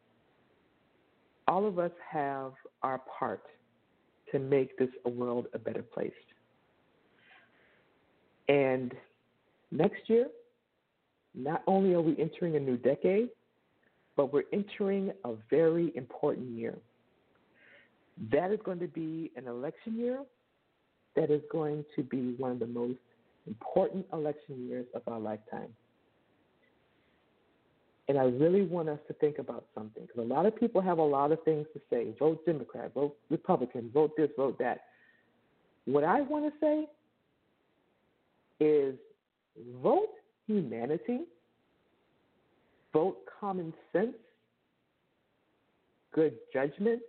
[1.49, 3.43] All of us have our part
[4.33, 6.13] to make this a world a better place.
[8.49, 8.93] And
[9.71, 10.29] next year,
[11.35, 13.29] not only are we entering a new decade,
[14.17, 16.75] but we're entering a very important year.
[18.33, 20.21] That is going to be an election year
[21.17, 22.99] that is going to be one of the most
[23.47, 25.69] important election years of our lifetime.
[28.09, 30.99] And I really want us to think about something because a lot of people have
[30.99, 34.83] a lot of things to say vote Democrat, vote Republican, vote this, vote that.
[35.87, 36.87] What I want to say
[38.61, 38.95] is
[39.83, 40.11] vote
[40.47, 41.21] humanity,
[42.93, 44.15] vote common sense,
[46.15, 47.03] good judgment,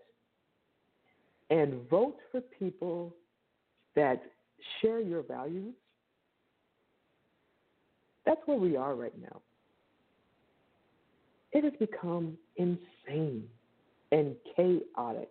[1.49, 3.13] and vote for people
[3.97, 4.21] that
[4.79, 5.73] share your values.
[8.25, 9.41] That's where we are right now.
[11.51, 13.43] It has become insane
[14.11, 15.29] and chaotic.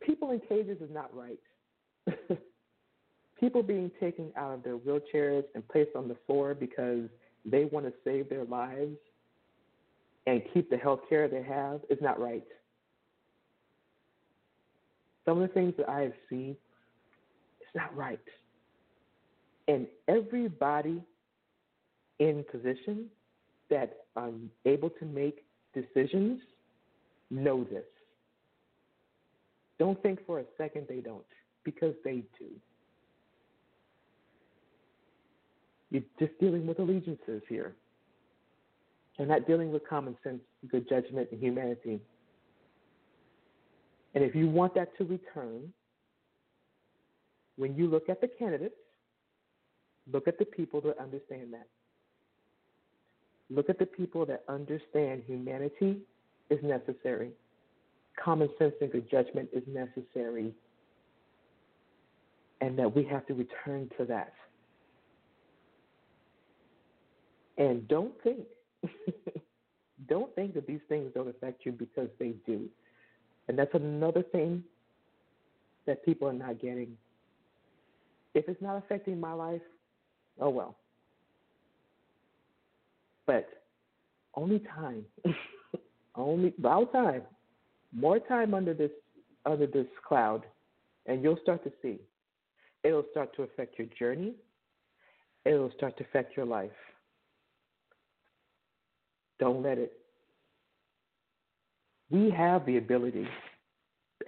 [0.00, 1.40] People in cages is not right.
[3.40, 7.08] People being taken out of their wheelchairs and placed on the floor because
[7.46, 8.96] they want to save their lives
[10.26, 12.44] and keep the health care they have is not right.
[15.24, 16.56] Some of the things that I have seen,
[17.60, 18.18] it's not right.
[19.68, 21.02] And everybody
[22.18, 23.06] in position
[23.70, 24.30] that are
[24.64, 25.44] able to make
[25.74, 26.40] decisions
[27.30, 27.84] know this.
[29.78, 31.24] Don't think for a second they don't,
[31.64, 32.46] because they do.
[35.90, 37.74] You're just dealing with allegiances here.
[39.18, 42.00] You're not dealing with common sense, good judgment, and humanity.
[44.14, 45.72] And if you want that to return,
[47.56, 48.74] when you look at the candidates,
[50.12, 51.66] look at the people that understand that.
[53.50, 55.98] Look at the people that understand humanity
[56.50, 57.30] is necessary,
[58.22, 60.52] common sense and good judgment is necessary,
[62.60, 64.32] and that we have to return to that.
[67.58, 68.40] And don't think,
[70.08, 72.68] don't think that these things don't affect you because they do.
[73.48, 74.62] And that's another thing
[75.86, 76.96] that people are not getting.
[78.34, 79.60] If it's not affecting my life,
[80.40, 80.76] oh well.
[83.26, 83.48] But
[84.34, 85.04] only time,
[86.14, 87.22] only about time,
[87.92, 88.90] more time under this
[89.44, 90.44] under this cloud,
[91.06, 91.98] and you'll start to see.
[92.84, 94.34] It'll start to affect your journey.
[95.44, 96.70] It'll start to affect your life.
[99.38, 99.92] Don't let it.
[102.12, 103.26] We have the ability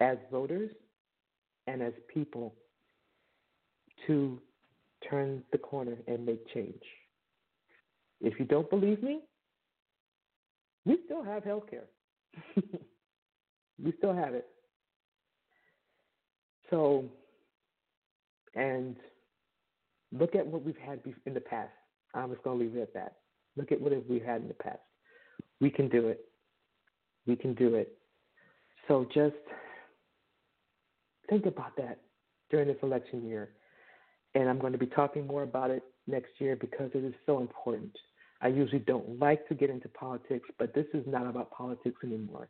[0.00, 0.70] as voters
[1.66, 2.54] and as people
[4.06, 4.40] to
[5.08, 6.82] turn the corner and make change.
[8.22, 9.20] If you don't believe me,
[10.86, 11.84] we still have health care.
[13.82, 14.46] we still have it.
[16.70, 17.04] So,
[18.54, 18.96] and
[20.10, 21.70] look at what we've had in the past.
[22.14, 23.16] I'm just going to leave it at that.
[23.56, 24.80] Look at what we've had in the past.
[25.60, 26.24] We can do it.
[27.26, 27.96] We can do it.
[28.88, 29.34] So just
[31.28, 32.00] think about that
[32.50, 33.50] during this election year.
[34.34, 37.40] And I'm going to be talking more about it next year because it is so
[37.40, 37.96] important.
[38.40, 42.48] I usually don't like to get into politics, but this is not about politics anymore.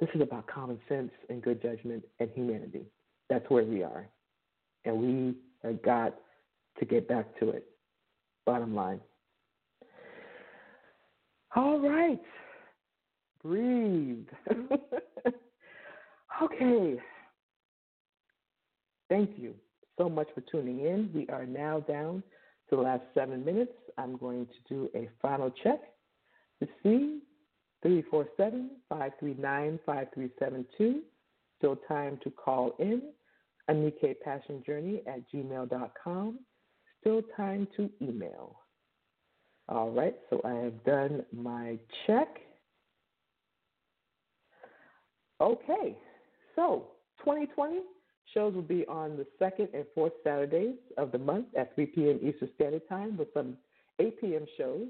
[0.00, 2.86] This is about common sense and good judgment and humanity.
[3.28, 4.08] That's where we are.
[4.84, 6.14] And we have got
[6.78, 7.66] to get back to it.
[8.46, 9.00] Bottom line.
[11.54, 12.20] All right.
[13.42, 14.26] Breathe.
[16.42, 17.00] okay.
[19.08, 19.54] Thank you
[19.96, 21.10] so much for tuning in.
[21.14, 22.22] We are now down
[22.70, 23.72] to the last seven minutes.
[23.96, 25.80] I'm going to do a final check
[26.60, 27.20] to see
[27.82, 31.02] 347 539 5372.
[31.58, 33.02] Still time to call in.
[33.70, 36.38] Anika Passion Journey at gmail.com.
[37.00, 38.60] Still time to email.
[39.68, 42.40] All right, so I have done my check.
[45.40, 45.96] Okay,
[46.56, 46.88] so
[47.20, 47.80] 2020
[48.34, 52.18] shows will be on the second and fourth Saturdays of the month at 3 p.m.
[52.22, 53.56] Eastern Standard Time with some
[53.98, 54.46] 8 p.m.
[54.56, 54.86] shows.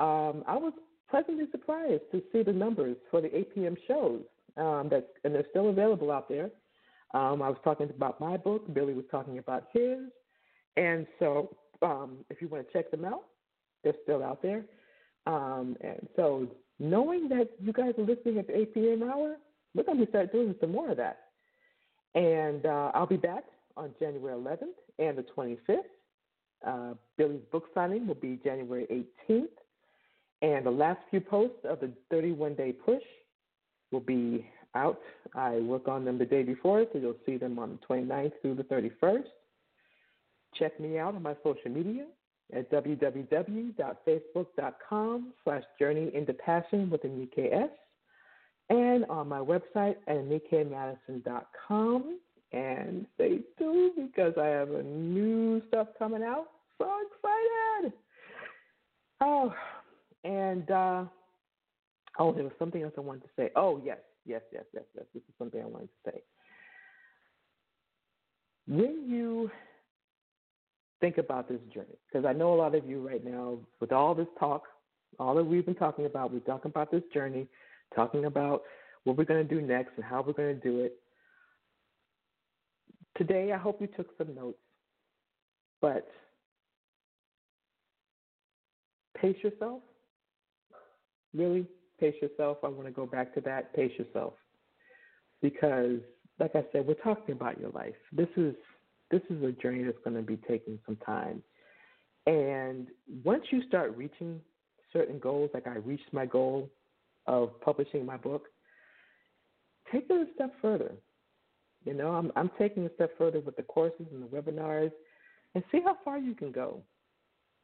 [0.00, 0.72] Um, I was
[1.10, 3.76] pleasantly surprised to see the numbers for the 8 p.m.
[3.86, 4.22] shows
[4.56, 4.90] um,
[5.24, 6.50] and they're still available out there.
[7.12, 9.98] Um, I was talking about my book, Billy was talking about his,
[10.76, 13.24] and so um, if you want to check them out,
[13.82, 14.64] they're still out there.
[15.26, 19.02] Um, and so knowing that you guys are listening at the 8 p.m.
[19.04, 19.36] hour,
[19.74, 21.18] we're going to start doing some more of that.
[22.14, 23.44] And uh, I'll be back
[23.76, 25.80] on January 11th and the 25th.
[26.66, 29.48] Uh, Billy's book signing will be January 18th.
[30.42, 33.02] And the last few posts of the 31 day push
[33.90, 35.00] will be out.
[35.34, 38.54] I work on them the day before, so you'll see them on the 29th through
[38.56, 39.24] the 31st.
[40.58, 42.04] Check me out on my social media
[42.52, 47.70] at www.facebook.com slash journey into passion with EKS
[48.70, 52.18] and on my website at anikamadison.com.
[52.52, 56.46] and stay tuned because I have a new stuff coming out.
[56.78, 57.92] So excited!
[59.20, 59.54] Oh,
[60.24, 61.04] and uh,
[62.18, 63.50] oh, there was something else I wanted to say.
[63.56, 65.04] Oh, yes, yes, yes, yes, yes.
[65.14, 66.22] This is something I wanted to say.
[68.66, 69.50] When you
[71.00, 74.14] think about this journey, because I know a lot of you right now, with all
[74.14, 74.64] this talk,
[75.18, 77.46] all that we've been talking about, we're talking about this journey,
[77.94, 78.62] talking about
[79.04, 80.94] what we're going to do next and how we're going to do it.
[83.16, 84.58] Today, I hope you took some notes,
[85.80, 86.08] but
[89.16, 89.82] pace yourself.
[91.32, 91.66] Really,
[92.00, 92.58] pace yourself.
[92.64, 93.74] I want to go back to that.
[93.74, 94.34] Pace yourself.
[95.42, 95.98] Because,
[96.40, 97.94] like I said, we're talking about your life.
[98.12, 98.54] This is
[99.10, 101.42] this is a journey that's going to be taking some time.
[102.26, 102.88] And
[103.22, 104.40] once you start reaching
[104.92, 106.70] certain goals, like I reached my goal
[107.26, 108.44] of publishing my book,
[109.92, 110.92] take it a step further.
[111.84, 114.92] You know, I'm I'm taking a step further with the courses and the webinars
[115.54, 116.80] and see how far you can go.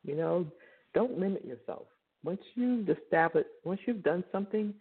[0.05, 0.47] You know,
[0.95, 1.87] don't limit yourself.
[2.23, 4.75] Once you've established once you've done something,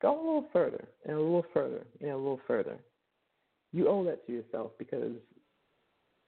[0.00, 2.76] go a little further and a little further and a little further.
[3.72, 5.12] You owe that to yourself because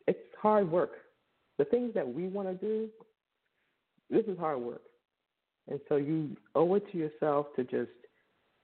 [0.07, 0.93] it's hard work.
[1.59, 2.89] The things that we want to do,
[4.11, 4.83] this is hard work.
[5.69, 7.91] And so you owe it to yourself to just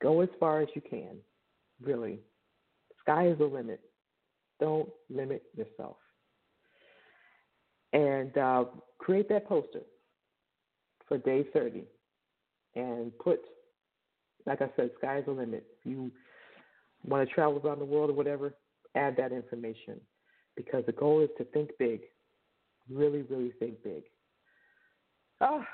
[0.02, 1.16] go as far as you can,
[1.82, 2.20] really.
[3.00, 3.80] Sky is the limit.
[4.60, 5.96] Don't limit yourself.
[7.92, 8.64] And uh,
[8.98, 9.82] create that poster
[11.06, 11.84] for day 30
[12.74, 13.40] and put,
[14.46, 15.64] like I said, sky is the limit.
[15.78, 16.10] If you
[17.04, 18.54] want to travel around the world or whatever,
[18.94, 20.00] add that information
[20.56, 22.00] because the goal is to think big,
[22.90, 24.02] really, really think big.
[25.40, 25.66] Ah,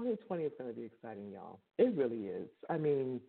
[0.00, 1.60] 2020 is going to be exciting, y'all.
[1.78, 2.48] It really is.
[2.68, 3.20] I mean,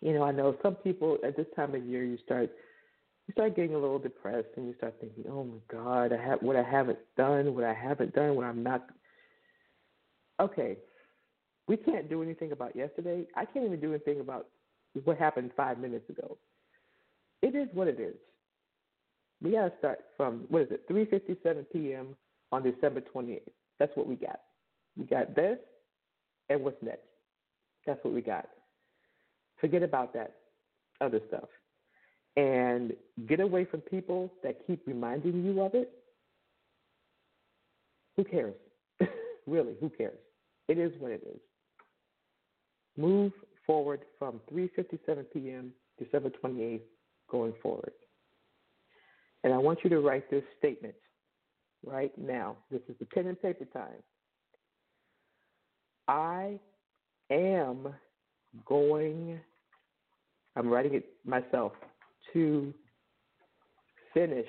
[0.00, 2.50] you know, I know some people at this time of year you start
[3.26, 6.42] you start getting a little depressed and you start thinking, "Oh my God, I have
[6.42, 8.88] what I haven't done, what I haven't done, what I'm not."
[10.40, 10.78] Okay,
[11.68, 13.26] we can't do anything about yesterday.
[13.36, 14.48] I can't even do anything about
[15.04, 16.38] what happened five minutes ago.
[17.42, 18.16] It is what it is
[19.42, 22.16] we got to start from what is it, 3:57 p.m.
[22.52, 23.40] on December 28th.
[23.78, 24.40] That's what we got.
[25.00, 25.58] We got this,
[26.50, 27.00] and what's next?
[27.86, 28.46] That's what we got.
[29.58, 30.34] Forget about that
[31.00, 31.48] other stuff,
[32.36, 32.92] and
[33.26, 35.90] get away from people that keep reminding you of it.
[38.16, 38.54] Who cares?
[39.46, 40.18] really, who cares?
[40.68, 41.40] It is what it is.
[42.98, 43.32] Move
[43.66, 45.72] forward from 3:57 p.m.
[45.98, 46.82] December 28th
[47.30, 47.92] going forward.
[49.44, 50.94] And I want you to write this statement
[51.86, 52.56] right now.
[52.70, 54.02] This is the pen and paper time.
[56.10, 56.58] I
[57.30, 57.94] am
[58.66, 59.38] going,
[60.56, 61.70] I'm writing it myself,
[62.32, 62.74] to
[64.12, 64.48] finish.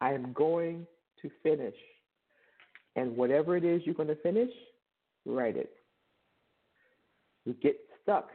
[0.00, 0.86] I am going
[1.20, 1.74] to finish.
[2.96, 4.50] And whatever it is you're going to finish,
[5.26, 5.74] write it.
[7.44, 8.30] We get stuck.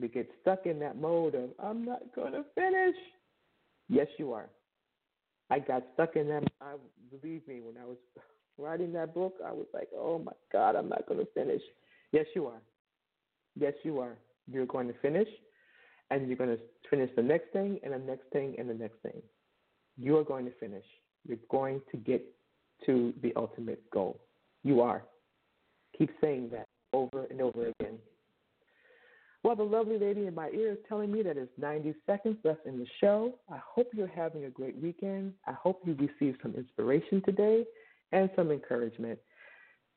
[0.00, 2.96] We get stuck in that mode of, I'm not going to finish.
[3.88, 4.48] Yes, you are.
[5.50, 6.42] I got stuck in that.
[6.60, 6.74] I
[7.12, 7.98] believe me when I was
[8.58, 9.34] writing that book.
[9.44, 11.62] I was like, oh my God, I'm not going to finish.
[12.12, 12.60] Yes, you are.
[13.58, 14.16] Yes, you are.
[14.50, 15.28] You're going to finish,
[16.10, 18.96] and you're going to finish the next thing, and the next thing, and the next
[19.02, 19.20] thing.
[19.98, 20.84] You are going to finish.
[21.26, 22.24] You're going to get
[22.86, 24.20] to the ultimate goal.
[24.62, 25.02] You are.
[25.98, 27.98] Keep saying that over and over again.
[29.42, 32.66] Well, the lovely lady in my ear is telling me that it's 90 seconds left
[32.66, 33.34] in the show.
[33.50, 35.32] I hope you're having a great weekend.
[35.46, 37.64] I hope you received some inspiration today
[38.12, 39.18] and some encouragement.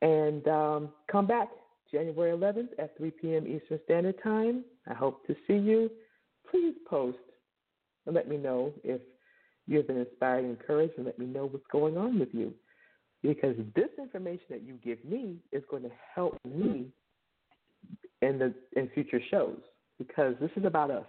[0.02, 1.48] And um, come back
[1.90, 3.46] January 11th at 3 p.m.
[3.46, 4.64] Eastern Standard Time.
[4.88, 5.90] I hope to see you.
[6.50, 7.18] Please post
[8.06, 9.00] and let me know if
[9.66, 12.52] you have been inspired and encouraged, and let me know what's going on with you.
[13.22, 16.86] Because this information that you give me is going to help me
[18.22, 19.58] in the in future shows
[19.98, 21.06] because this is about us.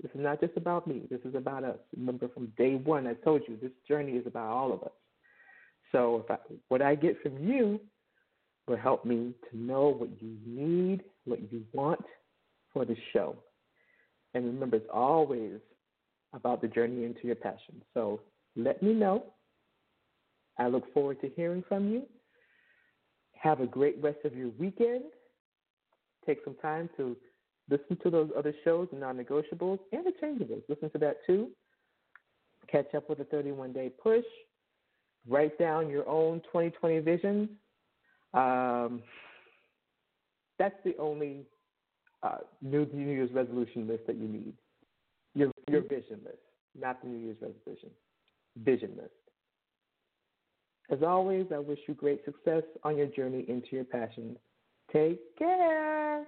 [0.00, 1.02] This is not just about me.
[1.10, 1.78] This is about us.
[1.96, 4.92] Remember, from day one, I told you this journey is about all of us.
[5.94, 6.36] So, I,
[6.68, 7.80] what I get from you
[8.66, 12.04] will help me to know what you need, what you want
[12.72, 13.36] for the show.
[14.34, 15.60] And remember, it's always
[16.32, 17.82] about the journey into your passion.
[17.94, 18.20] So,
[18.56, 19.24] let me know.
[20.58, 22.02] I look forward to hearing from you.
[23.32, 25.04] Have a great rest of your weekend
[26.26, 27.16] take some time to
[27.70, 30.62] listen to those other shows, the non negotiables and the changeables.
[30.68, 31.50] Listen to that too.
[32.70, 34.24] Catch up with the 31 day push.
[35.28, 37.48] Write down your own 2020 visions.
[38.34, 39.02] Um,
[40.58, 41.46] that's the only
[42.22, 44.54] uh, New, New Year's resolution list that you need.
[45.34, 46.38] Your your vision list,
[46.78, 47.90] not the New Year's resolution.
[48.56, 49.10] Vision list.
[50.90, 54.36] As always, I wish you great success on your journey into your passions.
[54.92, 56.24] Take care.